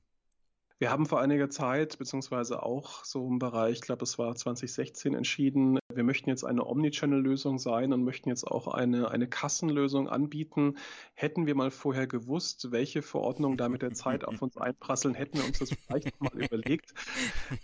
Wir 0.77 0.91
haben 0.91 1.05
vor 1.05 1.19
einiger 1.19 1.49
Zeit, 1.49 1.97
beziehungsweise 1.97 2.63
auch 2.63 3.03
so 3.03 3.27
im 3.27 3.38
Bereich, 3.38 3.73
ich 3.73 3.81
glaube, 3.81 4.03
es 4.03 4.17
war 4.17 4.33
2016 4.33 5.13
entschieden, 5.13 5.77
wir 5.93 6.04
möchten 6.04 6.30
jetzt 6.30 6.43
eine 6.43 6.67
Omnichannel-Lösung 6.67 7.58
sein 7.58 7.93
und 7.93 8.04
möchten 8.04 8.30
jetzt 8.30 8.45
auch 8.45 8.67
eine, 8.67 9.10
eine 9.10 9.28
Kassenlösung 9.28 10.08
anbieten. 10.08 10.78
Hätten 11.15 11.47
wir 11.47 11.56
mal 11.56 11.71
vorher 11.71 12.06
gewusst, 12.06 12.71
welche 12.71 13.02
Verordnungen 13.02 13.58
da 13.58 13.69
mit 13.69 13.82
der 13.82 13.93
Zeit 13.93 14.23
auf 14.23 14.39
uns 14.41 14.56
einprasseln, 14.56 15.15
hätten 15.15 15.39
wir 15.39 15.45
uns 15.45 15.58
das 15.58 15.71
vielleicht 15.71 16.21
mal 16.21 16.32
überlegt. 16.41 16.93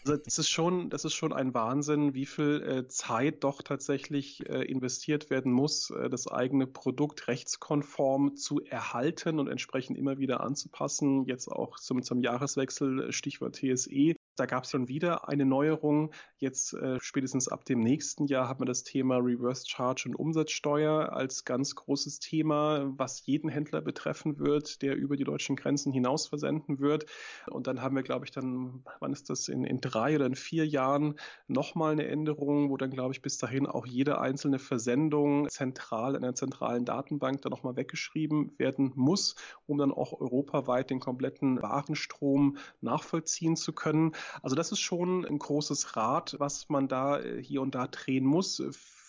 Also 0.04 0.18
das 0.18 0.40
ist 0.40 0.50
schon, 0.50 0.90
das 0.90 1.06
ist 1.06 1.14
schon 1.14 1.34
ein 1.34 1.54
Wahnsinn, 1.54 2.16
wie 2.16 2.26
viel 2.26 2.64
äh, 2.64 2.88
Zeit 2.88 3.44
doch 3.44 3.62
tatsächlich 3.62 4.50
äh, 4.50 4.64
investiert 4.64 5.30
werden 5.30 5.52
muss, 5.52 5.92
äh, 5.92 6.10
das 6.10 6.28
eigene 6.28 6.66
Produkt 6.66 7.28
rechtskonform 7.28 8.36
zu 8.38 8.60
erhalten 8.66 9.40
und 9.40 9.48
entsprechend 9.48 10.00
immer 10.00 10.18
wieder 10.18 10.42
anzupassen. 10.42 11.26
Jetzt 11.26 11.48
auch 11.48 11.80
zum, 11.80 12.02
zum 12.02 12.22
Jahreswechsel, 12.22 13.12
Stichwort 13.12 13.56
TSE. 13.58 14.16
Da 14.36 14.46
gab 14.46 14.66
es 14.66 14.72
schon 14.72 14.88
wieder 14.90 15.30
eine 15.30 15.46
Neuerung. 15.46 16.12
Jetzt 16.38 16.74
äh, 16.74 17.00
spätestens 17.00 17.48
ab 17.48 17.64
dem 17.64 17.80
nächsten 17.80 18.28
Jahr 18.28 18.50
hat 18.50 18.60
man 18.60 18.66
das 18.68 18.84
Thema 18.84 19.18
Reverse 19.18 19.64
Charge 19.68 20.04
und 20.10 20.16
Umsatzsteuer 20.16 21.14
als 21.14 21.46
ganz 21.46 21.76
großes 21.76 22.20
Thema, 22.20 22.92
was 22.98 23.26
jeden 23.26 23.50
Händler 23.50 23.82
betreffen 23.82 24.38
wird, 24.40 24.82
der 24.82 24.96
über 24.96 25.16
die 25.16 25.24
deutschen 25.24 25.56
Grenzen 25.56 25.94
hinaus 25.94 26.28
versenden 26.28 26.80
wird. 26.80 27.06
Und 27.48 27.68
dann 27.68 27.82
haben 27.82 27.96
wir, 27.96 28.04
glaube 28.04 28.26
ich, 28.26 28.32
dann, 28.32 28.84
wann 29.00 29.14
ist 29.14 29.30
das, 29.30 29.48
in, 29.48 29.64
in 29.64 29.80
drei 29.80 30.16
oder 30.16 30.26
in 30.26 30.36
vier 30.36 30.68
Jahren 30.68 31.16
nochmal 31.48 31.94
eine 31.94 32.08
Änderung, 32.08 32.70
wo 32.70 32.78
dann, 32.78 32.92
glaube 32.92 33.14
ich, 33.14 33.22
bis 33.22 33.38
dahin 33.38 33.66
auch 33.66 33.86
jede 33.86 34.20
einzelne 34.20 34.60
Versendung 34.60 35.48
zentral 35.50 36.16
in 36.16 36.24
einer 36.24 36.36
zentralen 36.36 36.84
Datenbank 36.84 37.42
dann 37.42 37.52
nochmal 37.52 37.78
weggeschrieben 37.78 38.52
werden 38.58 38.92
muss, 38.96 39.36
um 39.66 39.78
dann 39.78 39.92
auch 39.92 40.20
europaweit 40.20 40.90
den 40.90 41.00
kompletten 41.00 41.62
Warenstrom 41.62 42.58
nachvollziehen 42.82 43.56
zu 43.56 43.72
können. 43.72 44.12
Also 44.42 44.56
das 44.56 44.72
ist 44.72 44.80
schon 44.80 45.26
ein 45.26 45.40
großes 45.40 45.96
Rad, 45.96 46.36
was 46.40 46.70
man 46.70 46.88
da 46.88 47.20
äh, 47.20 47.42
hier 47.42 47.62
und 47.62 47.76
da 47.76 47.88
drehen 47.88 48.26
muss 48.26 48.62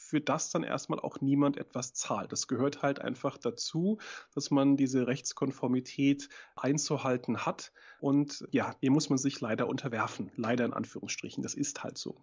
für 0.07 0.21
das 0.21 0.51
dann 0.51 0.63
erstmal 0.63 1.01
auch 1.01 1.21
niemand 1.21 1.57
etwas 1.57 1.93
zahlt. 1.93 2.31
Das 2.31 2.47
gehört 2.47 2.83
halt 2.83 3.01
einfach 3.01 3.39
dazu, 3.39 3.99
dass 4.35 4.51
man 4.51 4.77
diese 4.77 5.07
Rechtskonformität 5.07 6.29
einzuhalten 6.55 7.45
hat. 7.45 7.73
Und 7.99 8.47
ja, 8.53 8.75
dem 8.83 8.93
muss 8.93 9.09
man 9.09 9.19
sich 9.19 9.41
leider 9.41 9.67
unterwerfen. 9.67 10.31
Leider 10.37 10.65
in 10.65 10.73
Anführungsstrichen. 10.73 11.43
Das 11.43 11.55
ist 11.55 11.83
halt 11.83 11.99
so. 11.99 12.17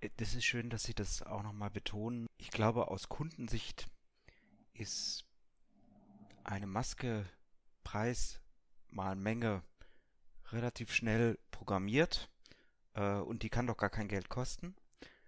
Äh, 0.00 0.10
das 0.16 0.34
ist 0.34 0.44
schön, 0.44 0.70
dass 0.70 0.84
Sie 0.84 0.94
das 0.94 1.22
auch 1.22 1.42
nochmal 1.42 1.70
betonen. 1.70 2.28
Ich 2.38 2.50
glaube, 2.50 2.88
aus 2.88 3.08
Kundensicht 3.08 3.88
ist 4.72 5.24
eine 6.44 6.66
Maske 6.66 7.26
Preis 7.82 8.40
mal 8.90 9.16
Menge 9.16 9.62
relativ 10.52 10.92
schnell 10.92 11.38
programmiert 11.50 12.30
äh, 12.94 13.16
und 13.16 13.42
die 13.42 13.50
kann 13.50 13.66
doch 13.66 13.76
gar 13.76 13.90
kein 13.90 14.08
Geld 14.08 14.28
kosten. 14.28 14.74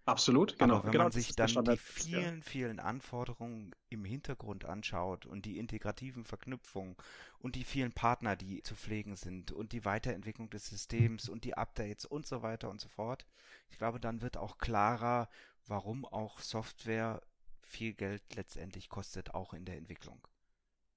Absolut, 0.06 0.58
genau. 0.58 0.76
Aber 0.76 0.84
wenn 0.84 0.92
genau, 0.92 1.04
man 1.04 1.12
sich 1.12 1.34
dann 1.34 1.48
die 1.64 1.76
vielen, 1.78 2.42
vielen 2.42 2.78
Anforderungen 2.78 3.74
im 3.88 4.04
Hintergrund 4.04 4.66
anschaut 4.66 5.24
und 5.24 5.46
die 5.46 5.56
integrativen 5.56 6.24
Verknüpfungen 6.24 6.96
und 7.38 7.54
die 7.54 7.64
vielen 7.64 7.92
Partner, 7.92 8.36
die 8.36 8.62
zu 8.62 8.74
pflegen 8.74 9.16
sind 9.16 9.50
und 9.50 9.72
die 9.72 9.86
Weiterentwicklung 9.86 10.50
des 10.50 10.66
Systems 10.66 11.30
und 11.30 11.44
die 11.44 11.56
Updates 11.56 12.04
und 12.04 12.26
so 12.26 12.42
weiter 12.42 12.68
und 12.68 12.82
so 12.82 12.88
fort, 12.90 13.26
ich 13.70 13.78
glaube, 13.78 13.98
dann 13.98 14.20
wird 14.20 14.36
auch 14.36 14.58
klarer, 14.58 15.30
warum 15.66 16.04
auch 16.04 16.38
Software 16.40 17.22
viel 17.62 17.94
Geld 17.94 18.22
letztendlich 18.34 18.90
kostet, 18.90 19.32
auch 19.32 19.54
in 19.54 19.64
der 19.64 19.78
Entwicklung. 19.78 20.20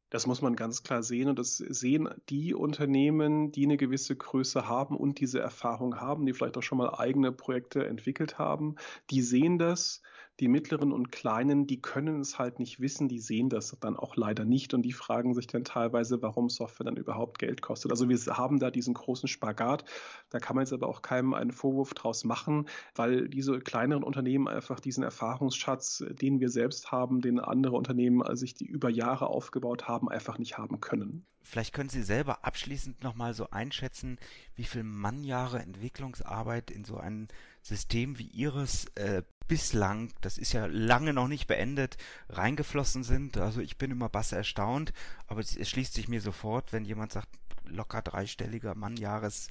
Das 0.09 0.25
muss 0.25 0.41
man 0.41 0.55
ganz 0.55 0.83
klar 0.83 1.03
sehen 1.03 1.27
und 1.27 1.37
das 1.37 1.57
sehen 1.57 2.09
die 2.29 2.53
Unternehmen, 2.53 3.51
die 3.51 3.65
eine 3.65 3.75
gewisse 3.75 4.15
Größe 4.15 4.67
haben 4.67 4.95
und 4.95 5.19
diese 5.19 5.39
Erfahrung 5.39 5.99
haben, 5.99 6.25
die 6.25 6.33
vielleicht 6.33 6.57
auch 6.57 6.63
schon 6.63 6.77
mal 6.77 6.95
eigene 6.95 7.33
Projekte 7.33 7.85
entwickelt 7.85 8.37
haben. 8.37 8.75
Die 9.09 9.21
sehen 9.21 9.57
das 9.57 10.01
die 10.39 10.47
mittleren 10.47 10.91
und 10.91 11.11
kleinen, 11.11 11.65
die 11.65 11.81
können 11.81 12.21
es 12.21 12.37
halt 12.37 12.59
nicht 12.59 12.79
wissen, 12.79 13.07
die 13.07 13.19
sehen 13.19 13.49
das 13.49 13.75
dann 13.79 13.97
auch 13.97 14.15
leider 14.15 14.45
nicht 14.45 14.73
und 14.73 14.83
die 14.83 14.93
fragen 14.93 15.33
sich 15.33 15.47
dann 15.47 15.63
teilweise, 15.63 16.21
warum 16.21 16.49
Software 16.49 16.85
dann 16.85 16.97
überhaupt 16.97 17.39
Geld 17.39 17.61
kostet. 17.61 17.91
Also 17.91 18.07
wir 18.07 18.17
haben 18.37 18.59
da 18.59 18.69
diesen 18.69 18.93
großen 18.93 19.27
Spagat, 19.27 19.85
da 20.29 20.39
kann 20.39 20.55
man 20.55 20.63
jetzt 20.63 20.73
aber 20.73 20.87
auch 20.87 21.01
keinem 21.01 21.33
einen 21.33 21.51
Vorwurf 21.51 21.93
draus 21.93 22.23
machen, 22.23 22.67
weil 22.95 23.27
diese 23.29 23.59
kleineren 23.59 24.03
Unternehmen 24.03 24.47
einfach 24.47 24.79
diesen 24.79 25.03
Erfahrungsschatz, 25.03 26.03
den 26.09 26.39
wir 26.39 26.49
selbst 26.49 26.91
haben, 26.91 27.21
den 27.21 27.39
andere 27.39 27.75
Unternehmen 27.75 28.21
also 28.21 28.41
sich 28.41 28.53
die 28.53 28.65
über 28.65 28.89
Jahre 28.89 29.27
aufgebaut 29.27 29.87
haben, 29.87 30.09
einfach 30.09 30.37
nicht 30.37 30.57
haben 30.57 30.79
können. 30.79 31.25
Vielleicht 31.41 31.73
können 31.73 31.89
Sie 31.89 32.03
selber 32.03 32.43
abschließend 32.43 33.03
nochmal 33.03 33.33
so 33.33 33.49
einschätzen, 33.49 34.19
wie 34.55 34.65
viel 34.65 34.83
Mannjahre 34.83 35.59
Entwicklungsarbeit 35.59 36.69
in 36.69 36.83
so 36.83 36.97
ein 36.97 37.29
System 37.61 38.19
wie 38.19 38.27
Ihres 38.27 38.85
äh, 38.95 39.23
bislang, 39.47 40.11
das 40.21 40.37
ist 40.37 40.53
ja 40.53 40.65
lange 40.65 41.13
noch 41.13 41.27
nicht 41.27 41.47
beendet, 41.47 41.97
reingeflossen 42.29 43.03
sind. 43.03 43.37
Also 43.37 43.61
ich 43.61 43.77
bin 43.77 43.91
immer 43.91 44.09
bass 44.09 44.31
erstaunt, 44.31 44.93
aber 45.27 45.41
es, 45.41 45.55
es 45.55 45.69
schließt 45.69 45.93
sich 45.93 46.07
mir 46.07 46.21
sofort, 46.21 46.73
wenn 46.73 46.85
jemand 46.85 47.13
sagt, 47.13 47.29
locker 47.65 48.01
dreistelliger 48.01 48.75
Mannjahres 48.75 49.49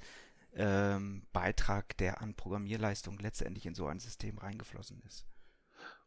ähm, 0.55 1.23
Beitrag, 1.33 1.97
der 1.99 2.23
an 2.23 2.35
Programmierleistung 2.35 3.19
letztendlich 3.19 3.67
in 3.67 3.75
so 3.75 3.87
ein 3.87 4.01
System 4.01 4.39
reingeflossen 4.39 5.03
ist. 5.07 5.27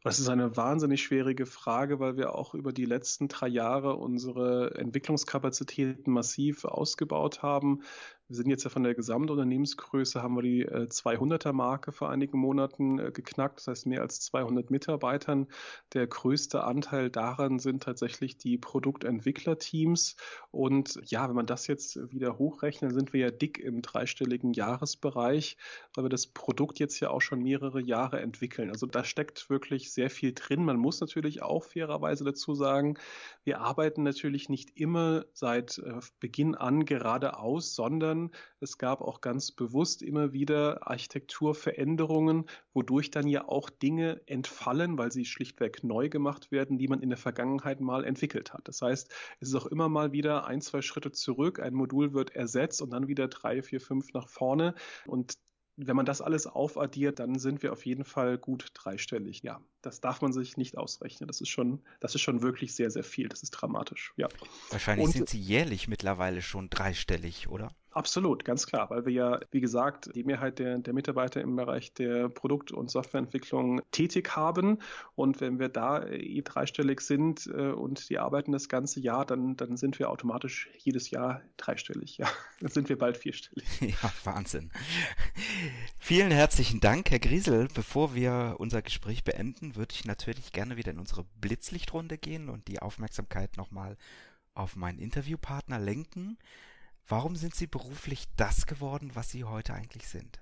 Das 0.02 0.20
ist 0.20 0.30
eine 0.30 0.56
wahnsinnig 0.56 1.04
schwierige 1.04 1.46
Frage, 1.46 2.00
weil 2.00 2.16
wir 2.16 2.34
auch 2.34 2.54
über 2.54 2.72
die 2.72 2.86
letzten 2.86 3.28
drei 3.28 3.50
Jahre 3.50 3.96
unsere 3.96 4.76
Entwicklungskapazitäten 4.76 6.14
massiv 6.14 6.64
ausgebaut 6.64 7.44
haben. 7.44 7.84
Wir 8.30 8.36
sind 8.36 8.48
jetzt 8.48 8.64
ja 8.64 8.70
von 8.70 8.84
der 8.84 8.94
Gesamtunternehmensgröße, 8.94 10.22
haben 10.22 10.36
wir 10.36 10.44
die 10.44 10.68
200er-Marke 10.68 11.90
äh, 11.90 11.94
vor 11.94 12.12
einigen 12.12 12.38
Monaten 12.38 13.00
äh, 13.00 13.12
geknackt, 13.12 13.58
das 13.58 13.66
heißt 13.66 13.88
mehr 13.88 14.02
als 14.02 14.22
200 14.22 14.70
Mitarbeitern. 14.70 15.48
Der 15.94 16.06
größte 16.06 16.64
Anteil 16.64 17.10
daran 17.10 17.58
sind 17.58 17.82
tatsächlich 17.82 18.38
die 18.38 18.60
Produktentwicklerteams. 18.60 20.16
Und 20.52 21.00
ja, 21.06 21.28
wenn 21.28 21.36
man 21.36 21.48
das 21.48 21.66
jetzt 21.66 22.12
wieder 22.12 22.38
hochrechnet, 22.38 22.94
sind 22.94 23.14
wir 23.14 23.20
ja 23.20 23.32
dick 23.32 23.58
im 23.58 23.82
dreistelligen 23.82 24.54
Jahresbereich, 24.54 25.58
weil 25.96 26.06
wir 26.06 26.10
das 26.10 26.28
Produkt 26.28 26.78
jetzt 26.78 27.00
ja 27.00 27.10
auch 27.10 27.22
schon 27.22 27.42
mehrere 27.42 27.82
Jahre 27.82 28.22
entwickeln. 28.22 28.70
Also 28.70 28.86
da 28.86 29.04
steckt 29.04 29.50
wirklich 29.50 29.92
sehr 29.92 30.12
viel 30.12 30.34
drin. 30.36 30.64
Man 30.66 30.78
muss 30.78 31.02
natürlich 31.02 31.42
auch 31.42 31.64
fairerweise 31.64 32.26
dazu 32.26 32.54
sagen, 32.54 33.00
wir 33.44 33.62
arbeiten 33.62 34.04
natürlich 34.04 34.50
nicht 34.50 34.80
immer 34.80 35.26
seit 35.34 35.80
äh, 35.80 35.94
Beginn 36.20 36.54
an 36.54 36.86
geradeaus, 36.86 37.74
sondern 37.74 38.19
können. 38.20 38.32
Es 38.60 38.78
gab 38.78 39.02
auch 39.02 39.22
ganz 39.22 39.52
bewusst 39.52 40.02
immer 40.02 40.34
wieder 40.34 40.88
Architekturveränderungen, 40.88 42.46
wodurch 42.74 43.12
dann 43.12 43.28
ja 43.28 43.48
auch 43.48 43.70
Dinge 43.70 44.22
entfallen, 44.26 44.98
weil 44.98 45.12
sie 45.12 45.26
schlichtweg 45.26 45.84
neu 45.84 46.10
gemacht 46.10 46.52
werden, 46.52 46.78
die 46.78 46.88
man 46.88 47.02
in 47.02 47.10
der 47.10 47.18
Vergangenheit 47.18 47.80
mal 47.80 48.04
entwickelt 48.04 48.54
hat. 48.54 48.68
Das 48.68 48.82
heißt, 48.82 49.12
es 49.40 49.50
ist 49.50 49.56
auch 49.56 49.68
immer 49.68 49.90
mal 49.90 50.12
wieder 50.12 50.46
ein, 50.46 50.62
zwei 50.62 50.82
Schritte 50.82 51.12
zurück, 51.12 51.60
ein 51.60 51.74
Modul 51.74 52.14
wird 52.14 52.36
ersetzt 52.36 52.82
und 52.82 52.92
dann 52.92 53.08
wieder 53.08 53.28
drei, 53.28 53.62
vier, 53.62 53.82
fünf 53.82 54.14
nach 54.14 54.28
vorne. 54.28 54.76
Und 55.06 55.38
wenn 55.78 55.96
man 55.96 56.06
das 56.06 56.22
alles 56.22 56.46
aufaddiert, 56.46 57.20
dann 57.20 57.40
sind 57.40 57.64
wir 57.64 57.72
auf 57.72 57.86
jeden 57.86 58.04
Fall 58.04 58.38
gut 58.38 58.72
dreistellig. 58.74 59.44
Ja, 59.44 59.62
das 59.82 60.02
darf 60.02 60.22
man 60.22 60.34
sich 60.34 60.58
nicht 60.58 60.78
ausrechnen. 60.78 61.28
Das 61.28 61.42
ist 61.42 61.50
schon, 61.50 61.82
das 62.00 62.16
ist 62.16 62.22
schon 62.22 62.42
wirklich 62.42 62.76
sehr, 62.76 62.92
sehr 62.92 63.04
viel. 63.04 63.30
Das 63.30 63.44
ist 63.44 63.52
dramatisch. 63.52 64.14
Ja. 64.18 64.28
Wahrscheinlich 64.70 65.06
Und, 65.06 65.12
sind 65.14 65.30
Sie 65.30 65.40
jährlich 65.40 65.88
mittlerweile 65.88 66.42
schon 66.42 66.70
dreistellig, 66.70 67.50
oder? 67.50 67.72
Absolut, 67.92 68.46
ganz 68.46 68.68
klar, 68.68 68.92
weil 68.92 69.06
wir 69.06 69.14
ja, 69.14 69.40
wie 69.50 69.62
gesagt, 69.62 70.12
die 70.14 70.24
Mehrheit 70.24 70.60
der, 70.60 70.78
der 70.78 70.94
Mitarbeiter 70.94 71.42
im 71.42 71.56
Bereich 71.56 71.92
der 71.94 72.30
Produkt- 72.30 72.72
und 72.72 72.92
Softwareentwicklung 72.92 73.82
tätig 73.92 74.36
haben. 74.36 74.78
Und 75.16 75.42
wenn 75.42 75.58
wir 75.58 75.70
da 75.70 76.06
eh 76.06 76.42
dreistellig 76.44 77.02
sind 77.02 77.48
äh, 77.48 77.72
und 77.72 78.10
die 78.10 78.20
arbeiten 78.20 78.52
das 78.52 78.70
ganze 78.70 79.00
Jahr, 79.00 79.26
dann, 79.26 79.58
dann 79.58 79.76
sind 79.76 79.98
wir 79.98 80.12
automatisch 80.12 80.70
jedes 80.78 81.10
Jahr 81.10 81.42
dreistellig. 81.58 82.18
Ja, 82.18 82.30
dann 82.62 82.70
sind 82.70 82.90
wir 82.90 82.98
bald 82.98 83.18
vierstellig. 83.18 83.68
Ja, 83.82 84.12
Wahnsinn. 84.24 84.70
Vielen 85.98 86.32
herzlichen 86.32 86.80
Dank, 86.80 87.10
Herr 87.10 87.20
Griesel. 87.20 87.70
Bevor 87.74 88.14
wir 88.14 88.56
unser 88.60 88.84
Gespräch 88.84 89.24
beenden, 89.24 89.69
würde 89.76 89.94
ich 89.94 90.06
natürlich 90.06 90.52
gerne 90.52 90.78
wieder 90.78 90.92
in 90.92 91.00
unsere 91.00 91.24
Blitzlichtrunde 91.42 92.18
gehen 92.18 92.50
und 92.50 92.68
die 92.68 92.82
Aufmerksamkeit 92.82 93.58
nochmal 93.58 93.98
auf 94.54 94.76
meinen 94.76 95.00
Interviewpartner 95.00 95.80
lenken. 95.80 96.38
Warum 97.08 97.36
sind 97.36 97.56
Sie 97.56 97.68
beruflich 97.68 98.28
das 98.36 98.66
geworden, 98.66 99.12
was 99.16 99.32
Sie 99.32 99.44
heute 99.44 99.74
eigentlich 99.74 100.08
sind? 100.08 100.42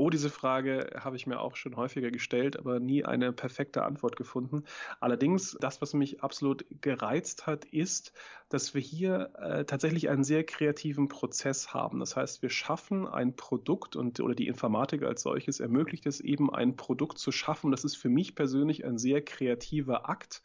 Oh, 0.00 0.08
diese 0.08 0.30
Frage 0.30 0.92
habe 0.98 1.16
ich 1.16 1.26
mir 1.26 1.40
auch 1.40 1.56
schon 1.56 1.76
häufiger 1.76 2.10
gestellt, 2.10 2.58
aber 2.58 2.80
nie 2.80 3.04
eine 3.04 3.34
perfekte 3.34 3.82
Antwort 3.82 4.16
gefunden. 4.16 4.64
Allerdings, 4.98 5.58
das, 5.60 5.82
was 5.82 5.92
mich 5.92 6.22
absolut 6.22 6.64
gereizt 6.80 7.46
hat, 7.46 7.66
ist, 7.66 8.14
dass 8.48 8.72
wir 8.72 8.80
hier 8.80 9.30
äh, 9.34 9.66
tatsächlich 9.66 10.08
einen 10.08 10.24
sehr 10.24 10.42
kreativen 10.44 11.08
Prozess 11.08 11.74
haben. 11.74 12.00
Das 12.00 12.16
heißt, 12.16 12.40
wir 12.40 12.48
schaffen 12.48 13.06
ein 13.06 13.36
Produkt 13.36 13.94
und 13.94 14.20
oder 14.20 14.34
die 14.34 14.48
Informatik 14.48 15.02
als 15.02 15.20
solches 15.20 15.60
ermöglicht 15.60 16.06
es 16.06 16.20
eben, 16.20 16.50
ein 16.50 16.76
Produkt 16.76 17.18
zu 17.18 17.30
schaffen. 17.30 17.70
Das 17.70 17.84
ist 17.84 17.96
für 17.96 18.08
mich 18.08 18.34
persönlich 18.34 18.86
ein 18.86 18.96
sehr 18.96 19.20
kreativer 19.20 20.08
Akt 20.08 20.40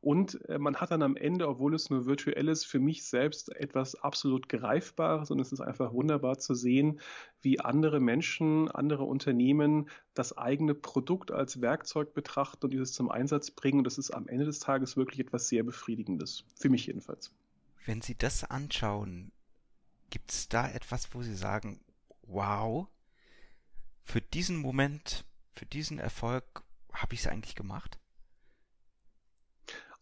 Und 0.00 0.48
äh, 0.48 0.58
man 0.58 0.76
hat 0.76 0.92
dann 0.92 1.02
am 1.02 1.16
Ende, 1.16 1.48
obwohl 1.48 1.74
es 1.74 1.90
nur 1.90 2.06
virtuell 2.06 2.48
ist, 2.48 2.64
für 2.64 2.78
mich 2.78 3.04
selbst 3.04 3.54
etwas 3.56 3.96
absolut 3.96 4.48
Greifbares 4.48 5.30
und 5.30 5.40
es 5.40 5.50
ist 5.50 5.60
einfach 5.60 5.92
wunderbar 5.92 6.38
zu 6.38 6.54
sehen, 6.54 7.00
wie 7.40 7.58
andere 7.58 7.98
Menschen, 7.98 8.70
andere 8.70 9.04
Unternehmen 9.04 9.88
das 10.14 10.36
eigene 10.38 10.74
Produkt 10.74 11.32
als 11.32 11.60
Werkzeug 11.60 12.14
betrachten 12.14 12.66
und 12.66 12.72
dieses 12.72 12.92
zum 12.92 13.10
Einsatz 13.10 13.50
bringen. 13.50 13.78
Und 13.78 13.84
das 13.84 13.98
ist 13.98 14.12
am 14.12 14.28
Ende 14.28 14.44
des 14.44 14.60
Tages 14.60 14.96
wirklich 14.96 15.20
etwas 15.20 15.48
sehr 15.48 15.64
Befriedigendes. 15.64 16.44
Für 16.54 16.68
mich 16.68 16.86
jedenfalls. 16.86 17.32
Wenn 17.84 18.00
Sie 18.00 18.16
das 18.16 18.44
anschauen, 18.44 19.32
gibt 20.10 20.30
es 20.30 20.48
da 20.48 20.70
etwas, 20.70 21.12
wo 21.12 21.22
Sie 21.22 21.34
sagen, 21.34 21.80
wow, 22.22 22.86
für 24.04 24.20
diesen 24.20 24.58
Moment, 24.58 25.24
für 25.54 25.66
diesen 25.66 25.98
Erfolg 25.98 26.62
habe 26.92 27.14
ich 27.14 27.20
es 27.20 27.26
eigentlich 27.26 27.56
gemacht? 27.56 27.98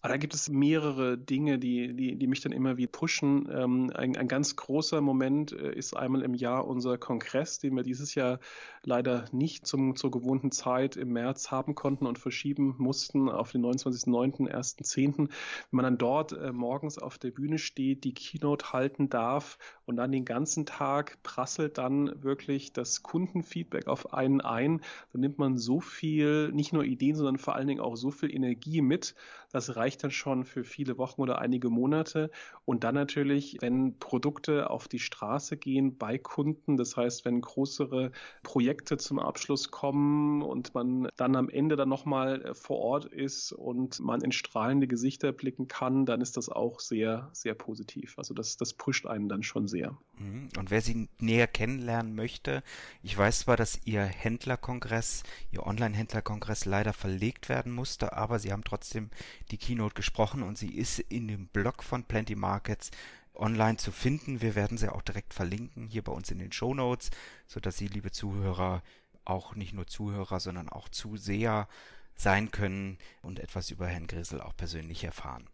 Aber 0.07 0.13
da 0.13 0.19
gibt 0.19 0.35
es 0.35 0.49
mehrere 0.49 1.19
Dinge, 1.19 1.59
die, 1.59 1.93
die, 1.93 2.15
die 2.15 2.27
mich 2.29 2.41
dann 2.41 2.53
immer 2.53 2.77
wieder 2.77 2.93
pushen. 2.93 3.49
Ähm, 3.53 3.91
ein, 3.93 4.17
ein 4.17 4.29
ganz 4.29 4.55
großer 4.55 5.01
Moment 5.01 5.51
äh, 5.51 5.75
ist 5.75 5.97
einmal 5.97 6.23
im 6.23 6.35
Jahr 6.35 6.69
unser 6.69 6.97
Kongress, 6.97 7.59
den 7.59 7.75
wir 7.75 7.83
dieses 7.83 8.15
Jahr 8.15 8.39
leider 8.85 9.25
nicht 9.33 9.67
zum, 9.67 9.97
zur 9.97 10.13
gewohnten 10.13 10.53
Zeit 10.53 10.95
im 10.95 11.13
März 11.13 11.51
haben 11.51 11.75
konnten 11.75 12.07
und 12.07 12.21
verschieben 12.21 12.77
mussten 12.79 13.29
auf 13.29 13.51
den 13.51 13.65
29.09., 13.65 14.49
1.10. 14.49 15.17
Wenn 15.19 15.29
man 15.73 15.83
dann 15.83 15.99
dort 15.99 16.31
äh, 16.31 16.53
morgens 16.53 16.99
auf 16.99 17.19
der 17.19 17.33
Bühne 17.33 17.59
steht, 17.59 18.05
die 18.05 18.15
Keynote 18.15 18.73
halten 18.73 19.09
darf 19.09 19.59
und 19.87 19.97
dann 19.97 20.13
den 20.13 20.25
ganzen 20.25 20.67
Tag 20.67 21.21
prasselt 21.25 21.79
dann 21.79 22.23
wirklich 22.23 22.73
das 22.73 23.03
Kundenfeedback 23.03 23.89
auf 23.89 24.15
einen 24.15 24.41
ein, 24.41 24.83
dann 25.13 25.21
nimmt 25.21 25.39
man 25.39 25.59
so 25.59 25.81
viel, 25.81 26.53
nicht 26.53 26.73
nur 26.73 26.85
Ideen, 26.85 27.17
sondern 27.17 27.39
vor 27.39 27.57
allen 27.57 27.67
Dingen 27.67 27.81
auch 27.81 27.97
so 27.97 28.13
viel 28.13 28.33
Energie 28.33 28.83
mit. 28.83 29.17
Das 29.57 29.75
reicht 29.75 30.05
dann 30.05 30.11
schon 30.11 30.45
für 30.45 30.65
viele 30.65 30.99
Wochen 30.99 31.23
oder 31.23 31.39
einige 31.39 31.71
Monate. 31.71 32.31
Und 32.67 32.85
dann 32.85 32.95
natürlich, 32.95 33.57
wenn 33.63 33.99
Produkte 33.99 34.69
auf 34.69 34.87
die 34.87 34.99
Straße 34.99 35.57
gehen 35.57 35.97
bei 35.97 36.19
Kunden, 36.19 36.77
das 36.77 36.95
heißt, 36.95 37.25
wenn 37.25 37.41
größere 37.41 38.13
Projekte 38.43 38.99
zum 38.99 39.19
Abschluss 39.19 39.71
kommen 39.71 40.43
und 40.43 40.75
man 40.75 41.09
dann 41.17 41.37
am 41.37 41.49
Ende 41.49 41.77
dann 41.77 41.89
nochmal 41.89 42.43
äh, 42.43 42.55
vor 42.55 42.81
Ort 42.81 43.07
ist 43.07 43.51
und 43.51 43.99
man 43.99 44.21
in 44.21 44.31
strahlende 44.31 44.87
Gesichter 44.87 45.33
blicken 45.33 45.69
kann, 45.69 46.05
dann 46.05 46.21
ist 46.21 46.37
das 46.37 46.51
auch 46.51 46.79
sehr, 46.79 47.31
sehr 47.33 47.55
positiv. 47.55 48.19
Also 48.19 48.35
das, 48.35 48.59
das 48.59 48.75
pusht 48.75 49.07
einen 49.07 49.31
dann 49.31 49.43
schon 49.43 49.69
sehr. 49.69 49.97
Mhm. 50.19 50.51
Und 50.59 50.71
wer 50.71 50.83
Sie 50.83 51.09
näher 51.19 51.47
kennenlernen 51.47 52.15
möchte, 52.15 52.63
ich 53.03 53.17
weiß 53.17 53.39
zwar, 53.41 53.57
dass 53.57 53.81
Ihr 53.87 54.03
Händlerkongress, 54.03 55.23
Ihr 55.51 55.67
Online-Händlerkongress 55.67 56.67
leider 56.67 56.93
verlegt 56.93 57.49
werden 57.49 57.73
musste, 57.73 58.13
aber 58.13 58.39
Sie 58.39 58.53
haben 58.53 58.65
trotzdem 58.65 59.09
die 59.51 59.59
Keynote 59.59 59.95
gesprochen 59.95 60.43
und 60.43 60.59
sie 60.59 60.75
ist 60.75 60.99
in 60.99 61.29
dem 61.29 61.47
Blog 61.49 61.83
von 61.83 62.05
Plenty 62.05 62.35
Markets 62.35 62.91
online 63.35 63.77
zu 63.77 63.93
finden. 63.93 64.41
Wir 64.41 64.55
werden 64.55 64.79
sie 64.79 64.93
auch 64.93 65.03
direkt 65.03 65.35
verlinken 65.35 65.89
hier 65.89 66.03
bei 66.03 66.13
uns 66.13 66.31
in 66.31 66.39
den 66.39 66.53
Show 66.53 66.75
Notes, 66.75 67.11
sodass 67.47 67.77
Sie, 67.77 67.89
liebe 67.89 68.11
Zuhörer, 68.11 68.83
auch 69.25 69.55
nicht 69.55 69.73
nur 69.73 69.87
Zuhörer, 69.87 70.41
sondern 70.41 70.69
auch 70.69 70.89
Zuseher 70.89 71.69
sein 72.15 72.51
können 72.51 72.99
und 73.23 73.41
etwas 73.41 73.71
über 73.71 73.87
Herrn 73.87 74.07
Grisel 74.07 74.41
auch 74.41 74.57
persönlich 74.57 75.05
erfahren. 75.05 75.49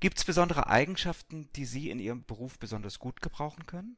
Gibt 0.00 0.18
es 0.18 0.24
besondere 0.24 0.66
Eigenschaften, 0.66 1.48
die 1.54 1.64
Sie 1.64 1.88
in 1.88 2.00
Ihrem 2.00 2.24
Beruf 2.24 2.58
besonders 2.58 2.98
gut 2.98 3.22
gebrauchen 3.22 3.66
können? 3.66 3.96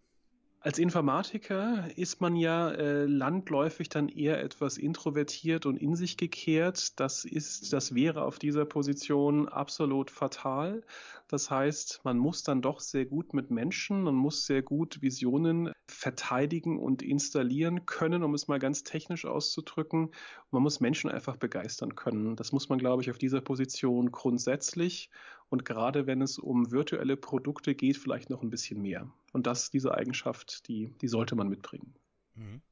Als 0.65 0.79
Informatiker 0.79 1.91
ist 1.95 2.23
man 2.23 2.37
ja 2.37 2.71
äh, 2.71 3.05
landläufig 3.05 3.91
dann 3.91 4.09
eher 4.09 4.43
etwas 4.43 4.79
introvertiert 4.79 5.67
und 5.67 5.77
in 5.77 5.95
sich 5.95 6.17
gekehrt. 6.17 6.99
Das 6.99 7.27
ist, 7.27 7.75
das 7.75 7.95
wäre 7.95 8.25
auf 8.25 8.39
dieser 8.39 8.65
Position 8.65 9.47
absolut 9.47 10.11
fatal. 10.11 10.83
Das 11.29 11.51
heißt, 11.51 12.01
man 12.05 12.17
muss 12.17 12.45
dann 12.45 12.63
doch 12.63 12.81
sehr 12.81 13.05
gut 13.05 13.35
mit 13.35 13.51
Menschen, 13.51 14.05
man 14.05 14.15
muss 14.15 14.47
sehr 14.47 14.63
gut 14.63 15.03
Visionen 15.03 15.71
verteidigen 15.87 16.79
und 16.79 17.03
installieren 17.03 17.85
können, 17.85 18.23
um 18.23 18.33
es 18.33 18.49
mal 18.49 18.59
ganz 18.59 18.85
technisch 18.85 19.27
auszudrücken. 19.27 20.13
man 20.51 20.63
muss 20.63 20.81
Menschen 20.81 21.11
einfach 21.11 21.37
begeistern 21.37 21.95
können. 21.95 22.37
Das 22.37 22.53
muss 22.53 22.71
man, 22.71 22.79
glaube 22.79 23.03
ich, 23.03 23.11
auf 23.11 23.19
dieser 23.19 23.43
Position 23.43 24.13
grundsätzlich 24.13 25.11
und 25.49 25.65
gerade 25.65 26.07
wenn 26.07 26.23
es 26.23 26.39
um 26.39 26.71
virtuelle 26.71 27.17
Produkte 27.17 27.75
geht, 27.75 27.97
vielleicht 27.97 28.31
noch 28.31 28.43
ein 28.43 28.51
bisschen 28.51 28.81
mehr. 28.81 29.11
Und 29.33 29.47
das, 29.47 29.71
diese 29.71 29.95
Eigenschaft, 29.95 30.69
die, 30.69 30.89
die 31.01 31.09
sollte 31.09 31.37
man 31.37 31.49
mitbringen. 31.49 31.95
Mhm. 32.35 32.63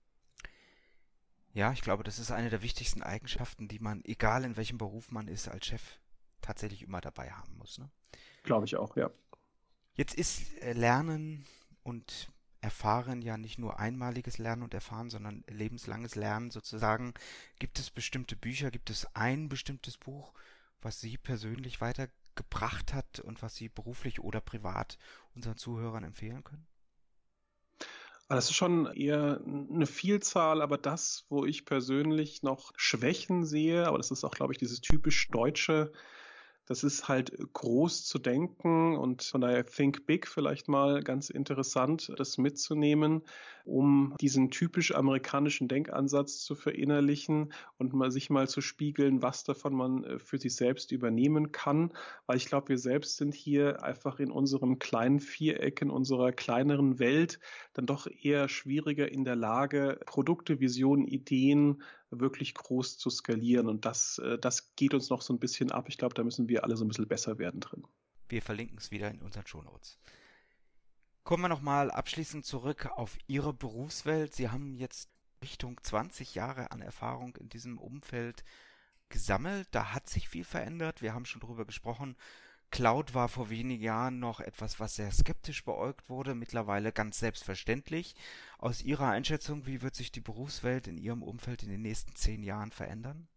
Ja, 1.54 1.72
ich 1.72 1.82
glaube, 1.82 2.02
das 2.02 2.18
ist 2.18 2.30
eine 2.30 2.48
der 2.48 2.62
wichtigsten 2.62 3.02
Eigenschaften, 3.02 3.68
die 3.68 3.78
man, 3.78 4.02
egal 4.04 4.44
in 4.44 4.56
welchem 4.56 4.78
Beruf 4.78 5.10
man 5.10 5.28
ist, 5.28 5.48
als 5.48 5.66
Chef 5.66 5.82
tatsächlich 6.40 6.82
immer 6.82 7.00
dabei 7.00 7.30
haben 7.30 7.56
muss. 7.58 7.78
Ne? 7.78 7.90
Glaube 8.42 8.64
ich 8.64 8.76
auch, 8.76 8.96
ja. 8.96 9.10
Jetzt 9.94 10.14
ist 10.14 10.58
äh, 10.62 10.72
Lernen 10.72 11.44
und 11.82 12.32
Erfahren 12.62 13.22
ja 13.22 13.36
nicht 13.36 13.58
nur 13.58 13.78
einmaliges 13.80 14.38
Lernen 14.38 14.62
und 14.62 14.72
Erfahren, 14.72 15.10
sondern 15.10 15.44
lebenslanges 15.48 16.14
Lernen 16.14 16.50
sozusagen. 16.50 17.12
Gibt 17.58 17.78
es 17.78 17.90
bestimmte 17.90 18.36
Bücher, 18.36 18.70
gibt 18.70 18.88
es 18.88 19.06
ein 19.14 19.48
bestimmtes 19.48 19.98
Buch, 19.98 20.32
was 20.80 21.00
Sie 21.00 21.18
persönlich 21.18 21.80
weiter 21.80 22.08
gebracht 22.34 22.92
hat 22.94 23.20
und 23.20 23.42
was 23.42 23.54
Sie 23.54 23.68
beruflich 23.68 24.20
oder 24.20 24.40
privat 24.40 24.98
unseren 25.34 25.56
Zuhörern 25.56 26.04
empfehlen 26.04 26.44
können? 26.44 26.66
Ah, 28.28 28.36
das 28.36 28.46
ist 28.46 28.56
schon 28.56 28.86
eher 28.86 29.42
eine 29.44 29.86
Vielzahl, 29.86 30.62
aber 30.62 30.78
das, 30.78 31.26
wo 31.28 31.44
ich 31.44 31.66
persönlich 31.66 32.42
noch 32.42 32.72
Schwächen 32.76 33.44
sehe, 33.44 33.86
aber 33.86 33.98
das 33.98 34.10
ist 34.10 34.24
auch, 34.24 34.34
glaube 34.34 34.54
ich, 34.54 34.58
dieses 34.58 34.80
typisch 34.80 35.28
deutsche, 35.28 35.92
das 36.66 36.84
ist 36.84 37.08
halt 37.08 37.36
groß 37.52 38.04
zu 38.04 38.18
denken 38.18 38.96
und 38.96 39.22
von 39.22 39.40
daher 39.40 39.66
Think 39.66 40.06
Big 40.06 40.28
vielleicht 40.28 40.68
mal 40.68 41.02
ganz 41.02 41.28
interessant, 41.30 42.12
das 42.16 42.38
mitzunehmen, 42.38 43.22
um 43.64 44.14
diesen 44.20 44.50
typisch 44.50 44.94
amerikanischen 44.94 45.68
Denkansatz 45.68 46.40
zu 46.40 46.54
verinnerlichen 46.54 47.52
und 47.78 47.92
mal 47.92 48.10
sich 48.10 48.30
mal 48.30 48.48
zu 48.48 48.60
spiegeln, 48.60 49.22
was 49.22 49.44
davon 49.44 49.74
man 49.74 50.04
äh, 50.04 50.18
für 50.18 50.38
sich 50.38 50.54
selbst 50.54 50.92
übernehmen 50.92 51.52
kann. 51.52 51.92
Weil 52.26 52.36
ich 52.36 52.46
glaube, 52.46 52.70
wir 52.70 52.78
selbst 52.78 53.16
sind 53.16 53.34
hier 53.34 53.82
einfach 53.82 54.18
in 54.18 54.30
unserem 54.30 54.78
kleinen 54.78 55.20
Viereck, 55.20 55.82
in 55.82 55.90
unserer 55.90 56.32
kleineren 56.32 56.98
Welt 56.98 57.38
dann 57.74 57.86
doch 57.86 58.06
eher 58.06 58.48
schwieriger 58.48 59.10
in 59.10 59.24
der 59.24 59.36
Lage, 59.36 60.00
Produkte, 60.06 60.60
Visionen, 60.60 61.06
Ideen 61.06 61.82
wirklich 62.20 62.54
groß 62.54 62.98
zu 62.98 63.10
skalieren. 63.10 63.68
Und 63.68 63.84
das, 63.84 64.18
äh, 64.18 64.38
das 64.38 64.74
geht 64.76 64.94
uns 64.94 65.10
noch 65.10 65.22
so 65.22 65.32
ein 65.32 65.38
bisschen 65.38 65.70
ab. 65.70 65.88
Ich 65.88 65.98
glaube, 65.98 66.14
da 66.14 66.22
müssen 66.22 66.48
wir 66.48 66.64
alle 66.64 66.76
so 66.76 66.84
ein 66.84 66.88
bisschen 66.88 67.08
besser 67.08 67.38
werden 67.38 67.60
drin. 67.60 67.84
Wir 68.28 68.42
verlinken 68.42 68.78
es 68.78 68.90
wieder 68.90 69.10
in 69.10 69.20
unseren 69.20 69.46
Shownotes. 69.46 69.98
Kommen 71.24 71.44
wir 71.44 71.48
nochmal 71.48 71.90
abschließend 71.90 72.44
zurück 72.44 72.86
auf 72.96 73.16
Ihre 73.26 73.52
Berufswelt. 73.52 74.34
Sie 74.34 74.48
haben 74.48 74.74
jetzt 74.74 75.10
Richtung 75.42 75.78
20 75.82 76.34
Jahre 76.34 76.70
an 76.70 76.80
Erfahrung 76.80 77.36
in 77.36 77.48
diesem 77.48 77.78
Umfeld 77.78 78.44
gesammelt. 79.08 79.68
Da 79.70 79.92
hat 79.92 80.08
sich 80.08 80.28
viel 80.28 80.44
verändert. 80.44 81.02
Wir 81.02 81.14
haben 81.14 81.26
schon 81.26 81.40
darüber 81.40 81.64
gesprochen. 81.64 82.16
Cloud 82.72 83.12
war 83.12 83.28
vor 83.28 83.50
wenigen 83.50 83.82
Jahren 83.82 84.18
noch 84.18 84.40
etwas, 84.40 84.80
was 84.80 84.96
sehr 84.96 85.12
skeptisch 85.12 85.62
beäugt 85.62 86.08
wurde, 86.08 86.34
mittlerweile 86.34 86.90
ganz 86.90 87.18
selbstverständlich. 87.18 88.16
Aus 88.56 88.82
Ihrer 88.82 89.10
Einschätzung, 89.10 89.66
wie 89.66 89.82
wird 89.82 89.94
sich 89.94 90.10
die 90.10 90.22
Berufswelt 90.22 90.86
in 90.86 90.96
Ihrem 90.96 91.22
Umfeld 91.22 91.62
in 91.62 91.68
den 91.68 91.82
nächsten 91.82 92.16
zehn 92.16 92.42
Jahren 92.42 92.72
verändern? 92.72 93.28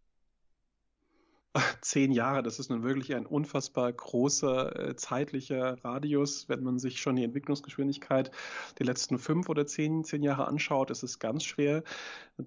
zehn 1.80 2.12
Jahre, 2.12 2.42
das 2.42 2.58
ist 2.58 2.70
nun 2.70 2.82
wirklich 2.82 3.14
ein 3.14 3.26
unfassbar 3.26 3.92
großer 3.92 4.90
äh, 4.90 4.96
zeitlicher 4.96 5.82
Radius. 5.84 6.48
Wenn 6.48 6.62
man 6.62 6.78
sich 6.78 7.00
schon 7.00 7.16
die 7.16 7.24
Entwicklungsgeschwindigkeit 7.24 8.30
der 8.78 8.86
letzten 8.86 9.18
fünf 9.18 9.48
oder 9.48 9.66
zehn, 9.66 10.04
zehn 10.04 10.22
Jahre 10.22 10.46
anschaut, 10.46 10.90
ist 10.90 11.02
es 11.02 11.18
ganz 11.18 11.44
schwer. 11.44 11.82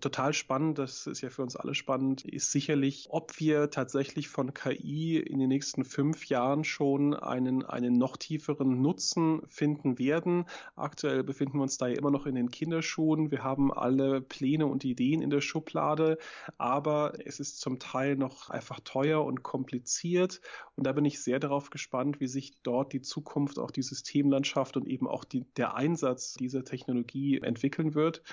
Total 0.01 0.33
spannend, 0.33 0.77
das 0.77 1.07
ist 1.07 1.21
ja 1.21 1.31
für 1.31 1.41
uns 1.41 1.55
alle 1.55 1.73
spannend, 1.73 2.23
ist 2.23 2.51
sicherlich, 2.51 3.07
ob 3.09 3.39
wir 3.39 3.71
tatsächlich 3.71 4.29
von 4.29 4.53
KI 4.53 5.17
in 5.17 5.39
den 5.39 5.49
nächsten 5.49 5.83
fünf 5.83 6.27
Jahren 6.27 6.63
schon 6.63 7.15
einen, 7.15 7.65
einen 7.65 7.97
noch 7.97 8.15
tieferen 8.15 8.83
Nutzen 8.83 9.41
finden 9.47 9.97
werden. 9.97 10.45
Aktuell 10.75 11.23
befinden 11.23 11.57
wir 11.57 11.63
uns 11.63 11.79
da 11.79 11.87
ja 11.87 11.97
immer 11.97 12.11
noch 12.11 12.27
in 12.27 12.35
den 12.35 12.51
Kinderschuhen. 12.51 13.31
Wir 13.31 13.43
haben 13.43 13.73
alle 13.73 14.21
Pläne 14.21 14.67
und 14.67 14.85
Ideen 14.85 15.23
in 15.23 15.31
der 15.31 15.41
Schublade, 15.41 16.19
aber 16.59 17.13
es 17.25 17.39
ist 17.39 17.59
zum 17.59 17.79
Teil 17.79 18.15
noch 18.15 18.51
einfach 18.51 18.79
teuer 18.81 18.98
teuer 18.99 19.23
und 19.23 19.43
kompliziert. 19.43 20.41
Und 20.75 20.85
da 20.85 20.91
bin 20.91 21.05
ich 21.05 21.21
sehr 21.21 21.39
darauf 21.39 21.69
gespannt, 21.69 22.19
wie 22.19 22.27
sich 22.27 22.61
dort 22.63 22.91
die 22.91 23.01
Zukunft, 23.01 23.57
auch 23.57 23.71
die 23.71 23.81
Systemlandschaft 23.81 24.75
und 24.75 24.87
eben 24.87 25.07
auch 25.07 25.23
die, 25.23 25.45
der 25.55 25.75
Einsatz 25.75 26.33
dieser 26.33 26.65
Technologie 26.65 27.39
entwickeln 27.41 27.95
wird. 27.95 28.23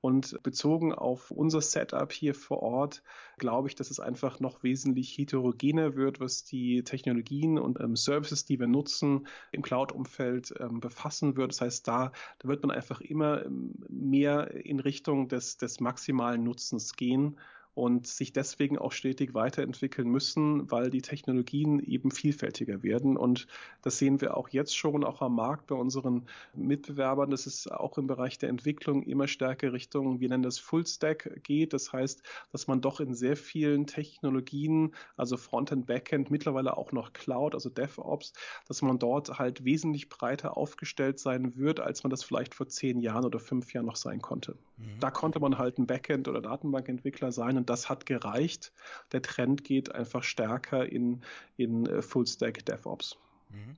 Und 0.00 0.42
bezogen 0.42 0.92
auf 0.92 1.30
unser 1.30 1.60
Setup 1.60 2.12
hier 2.12 2.34
vor 2.34 2.62
Ort, 2.62 3.02
glaube 3.38 3.68
ich, 3.68 3.76
dass 3.76 3.90
es 3.90 4.00
einfach 4.00 4.40
noch 4.40 4.64
wesentlich 4.64 5.16
heterogener 5.16 5.94
wird, 5.94 6.18
was 6.18 6.44
die 6.44 6.82
Technologien 6.82 7.58
und 7.58 7.80
ähm, 7.80 7.94
Services, 7.94 8.44
die 8.44 8.58
wir 8.58 8.66
nutzen, 8.66 9.28
im 9.52 9.62
Cloud-Umfeld 9.62 10.54
ähm, 10.58 10.80
befassen 10.80 11.36
wird. 11.36 11.52
Das 11.52 11.60
heißt, 11.60 11.86
da, 11.86 12.12
da 12.40 12.48
wird 12.48 12.62
man 12.62 12.74
einfach 12.74 13.00
immer 13.00 13.44
ähm, 13.44 13.74
mehr 13.88 14.50
in 14.64 14.80
Richtung 14.80 15.28
des, 15.28 15.56
des 15.56 15.78
maximalen 15.78 16.42
Nutzens 16.42 16.94
gehen 16.94 17.36
und 17.76 18.06
sich 18.06 18.32
deswegen 18.32 18.78
auch 18.78 18.92
stetig 18.92 19.34
weiterentwickeln 19.34 20.08
müssen, 20.08 20.70
weil 20.70 20.88
die 20.88 21.02
Technologien 21.02 21.78
eben 21.78 22.10
vielfältiger 22.10 22.82
werden. 22.82 23.18
Und 23.18 23.46
das 23.82 23.98
sehen 23.98 24.22
wir 24.22 24.34
auch 24.38 24.48
jetzt 24.48 24.74
schon, 24.74 25.04
auch 25.04 25.20
am 25.20 25.34
Markt 25.34 25.66
bei 25.66 25.74
unseren 25.74 26.22
Mitbewerbern. 26.54 27.30
Das 27.30 27.46
ist 27.46 27.70
auch 27.70 27.98
im 27.98 28.06
Bereich 28.06 28.38
der 28.38 28.48
Entwicklung 28.48 29.02
immer 29.02 29.28
stärker 29.28 29.74
Richtung, 29.74 30.20
wir 30.20 30.30
nennen 30.30 30.42
das 30.42 30.58
Full 30.58 30.86
Stack 30.86 31.42
geht. 31.42 31.74
Das 31.74 31.92
heißt, 31.92 32.22
dass 32.50 32.66
man 32.66 32.80
doch 32.80 32.98
in 32.98 33.14
sehr 33.14 33.36
vielen 33.36 33.86
Technologien, 33.86 34.94
also 35.18 35.36
Frontend, 35.36 35.86
Backend, 35.86 36.30
mittlerweile 36.30 36.78
auch 36.78 36.92
noch 36.92 37.12
Cloud, 37.12 37.54
also 37.54 37.68
DevOps, 37.68 38.32
dass 38.66 38.80
man 38.80 38.98
dort 38.98 39.38
halt 39.38 39.66
wesentlich 39.66 40.08
breiter 40.08 40.56
aufgestellt 40.56 41.18
sein 41.18 41.56
wird, 41.56 41.80
als 41.80 42.04
man 42.04 42.10
das 42.10 42.24
vielleicht 42.24 42.54
vor 42.54 42.68
zehn 42.68 43.00
Jahren 43.00 43.26
oder 43.26 43.38
fünf 43.38 43.74
Jahren 43.74 43.84
noch 43.84 43.96
sein 43.96 44.22
konnte. 44.22 44.56
Mhm. 44.78 44.98
Da 44.98 45.10
konnte 45.10 45.40
man 45.40 45.58
halt 45.58 45.78
ein 45.78 45.86
Backend- 45.86 46.26
oder 46.26 46.40
Datenbankentwickler 46.40 47.32
sein 47.32 47.65
und 47.66 47.70
das 47.70 47.88
hat 47.88 48.06
gereicht. 48.06 48.72
Der 49.10 49.22
Trend 49.22 49.64
geht 49.64 49.92
einfach 49.92 50.22
stärker 50.22 50.86
in, 50.86 51.24
in 51.56 51.86
äh, 51.86 52.00
Full-Stack 52.00 52.64
DevOps. 52.64 53.16
Mhm. 53.48 53.76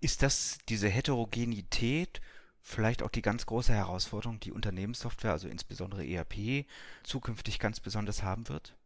Ist 0.00 0.22
das 0.22 0.58
diese 0.68 0.88
Heterogenität 0.90 2.20
vielleicht 2.60 3.02
auch 3.02 3.08
die 3.08 3.22
ganz 3.22 3.46
große 3.46 3.72
Herausforderung, 3.72 4.38
die 4.38 4.52
Unternehmenssoftware, 4.52 5.32
also 5.32 5.48
insbesondere 5.48 6.06
ERP, 6.06 6.66
zukünftig 7.04 7.58
ganz 7.58 7.80
besonders 7.80 8.22
haben 8.22 8.50
wird? 8.50 8.76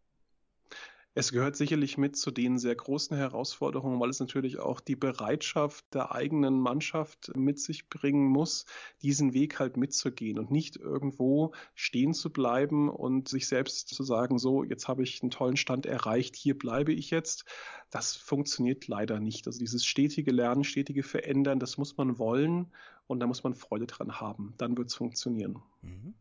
Es 1.19 1.33
gehört 1.33 1.57
sicherlich 1.57 1.97
mit 1.97 2.15
zu 2.15 2.31
den 2.31 2.59
sehr 2.59 2.75
großen 2.75 3.17
Herausforderungen, 3.17 3.99
weil 3.99 4.11
es 4.11 4.21
natürlich 4.21 4.59
auch 4.59 4.81
die 4.81 4.97
Bereitschaft 4.97 5.87
der 5.95 6.15
eigenen 6.15 6.61
Mannschaft 6.61 7.35
mit 7.35 7.59
sich 7.59 7.89
bringen 7.89 8.27
muss, 8.27 8.67
diesen 9.01 9.33
Weg 9.33 9.59
halt 9.59 9.79
mitzugehen 9.79 10.39
und 10.39 10.51
nicht 10.51 10.77
irgendwo 10.77 11.55
stehen 11.75 12.13
zu 12.13 12.31
bleiben 12.31 12.91
und 12.91 13.29
sich 13.29 13.49
selbst 13.49 13.89
zu 13.89 14.03
sagen, 14.03 14.39
so, 14.39 14.63
jetzt 14.63 14.89
habe 14.89 15.05
ich 15.05 15.23
einen 15.23 15.31
tollen 15.31 15.57
Stand 15.57 15.87
erreicht, 15.87 16.37
hier 16.37 16.59
bleibe 16.59 16.93
ich 16.93 17.09
jetzt. 17.09 17.47
Das 17.89 18.15
funktioniert 18.15 18.87
leider 18.87 19.19
nicht. 19.19 19.47
Also 19.47 19.59
dieses 19.59 19.87
stetige 19.87 20.33
Lernen, 20.33 20.65
stetige 20.65 21.03
Verändern, 21.03 21.59
das 21.59 21.79
muss 21.79 21.97
man 21.97 22.19
wollen 22.19 22.71
und 23.07 23.21
da 23.21 23.27
muss 23.27 23.43
man 23.43 23.55
Freude 23.55 23.87
dran 23.87 24.21
haben. 24.21 24.53
Dann 24.59 24.77
wird 24.77 24.89
es 24.89 24.95
funktionieren. 24.95 25.63
Mhm. 25.81 26.13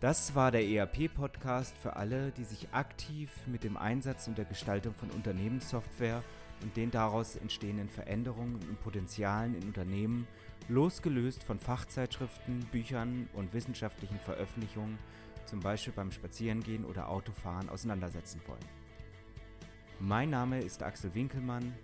Das 0.00 0.34
war 0.34 0.50
der 0.50 0.66
ERP-Podcast 0.66 1.76
für 1.76 1.96
alle, 1.96 2.30
die 2.30 2.44
sich 2.44 2.72
aktiv 2.72 3.30
mit 3.44 3.62
dem 3.62 3.76
Einsatz 3.76 4.26
und 4.26 4.38
der 4.38 4.46
Gestaltung 4.46 4.94
von 4.94 5.10
Unternehmenssoftware 5.10 6.22
und 6.62 6.76
den 6.76 6.90
daraus 6.90 7.36
entstehenden 7.36 7.88
Veränderungen 7.88 8.56
und 8.56 8.80
Potenzialen 8.80 9.54
in 9.54 9.64
Unternehmen, 9.64 10.26
losgelöst 10.68 11.42
von 11.42 11.58
Fachzeitschriften, 11.58 12.60
Büchern 12.72 13.28
und 13.32 13.52
wissenschaftlichen 13.54 14.18
Veröffentlichungen, 14.18 14.98
zum 15.46 15.60
Beispiel 15.60 15.92
beim 15.94 16.10
Spazierengehen 16.10 16.84
oder 16.84 17.08
Autofahren, 17.08 17.68
auseinandersetzen 17.68 18.40
wollen. 18.46 18.64
Mein 20.00 20.30
Name 20.30 20.60
ist 20.60 20.82
Axel 20.82 21.14
Winkelmann. 21.14 21.74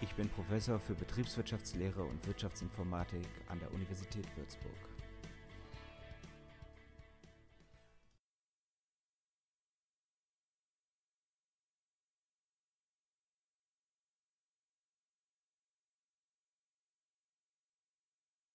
Ich 0.00 0.14
bin 0.14 0.28
Professor 0.28 0.78
für 0.78 0.94
Betriebswirtschaftslehre 0.94 2.02
und 2.02 2.26
Wirtschaftsinformatik 2.26 3.26
an 3.48 3.58
der 3.58 3.72
Universität 3.74 4.26
Würzburg. 4.36 4.89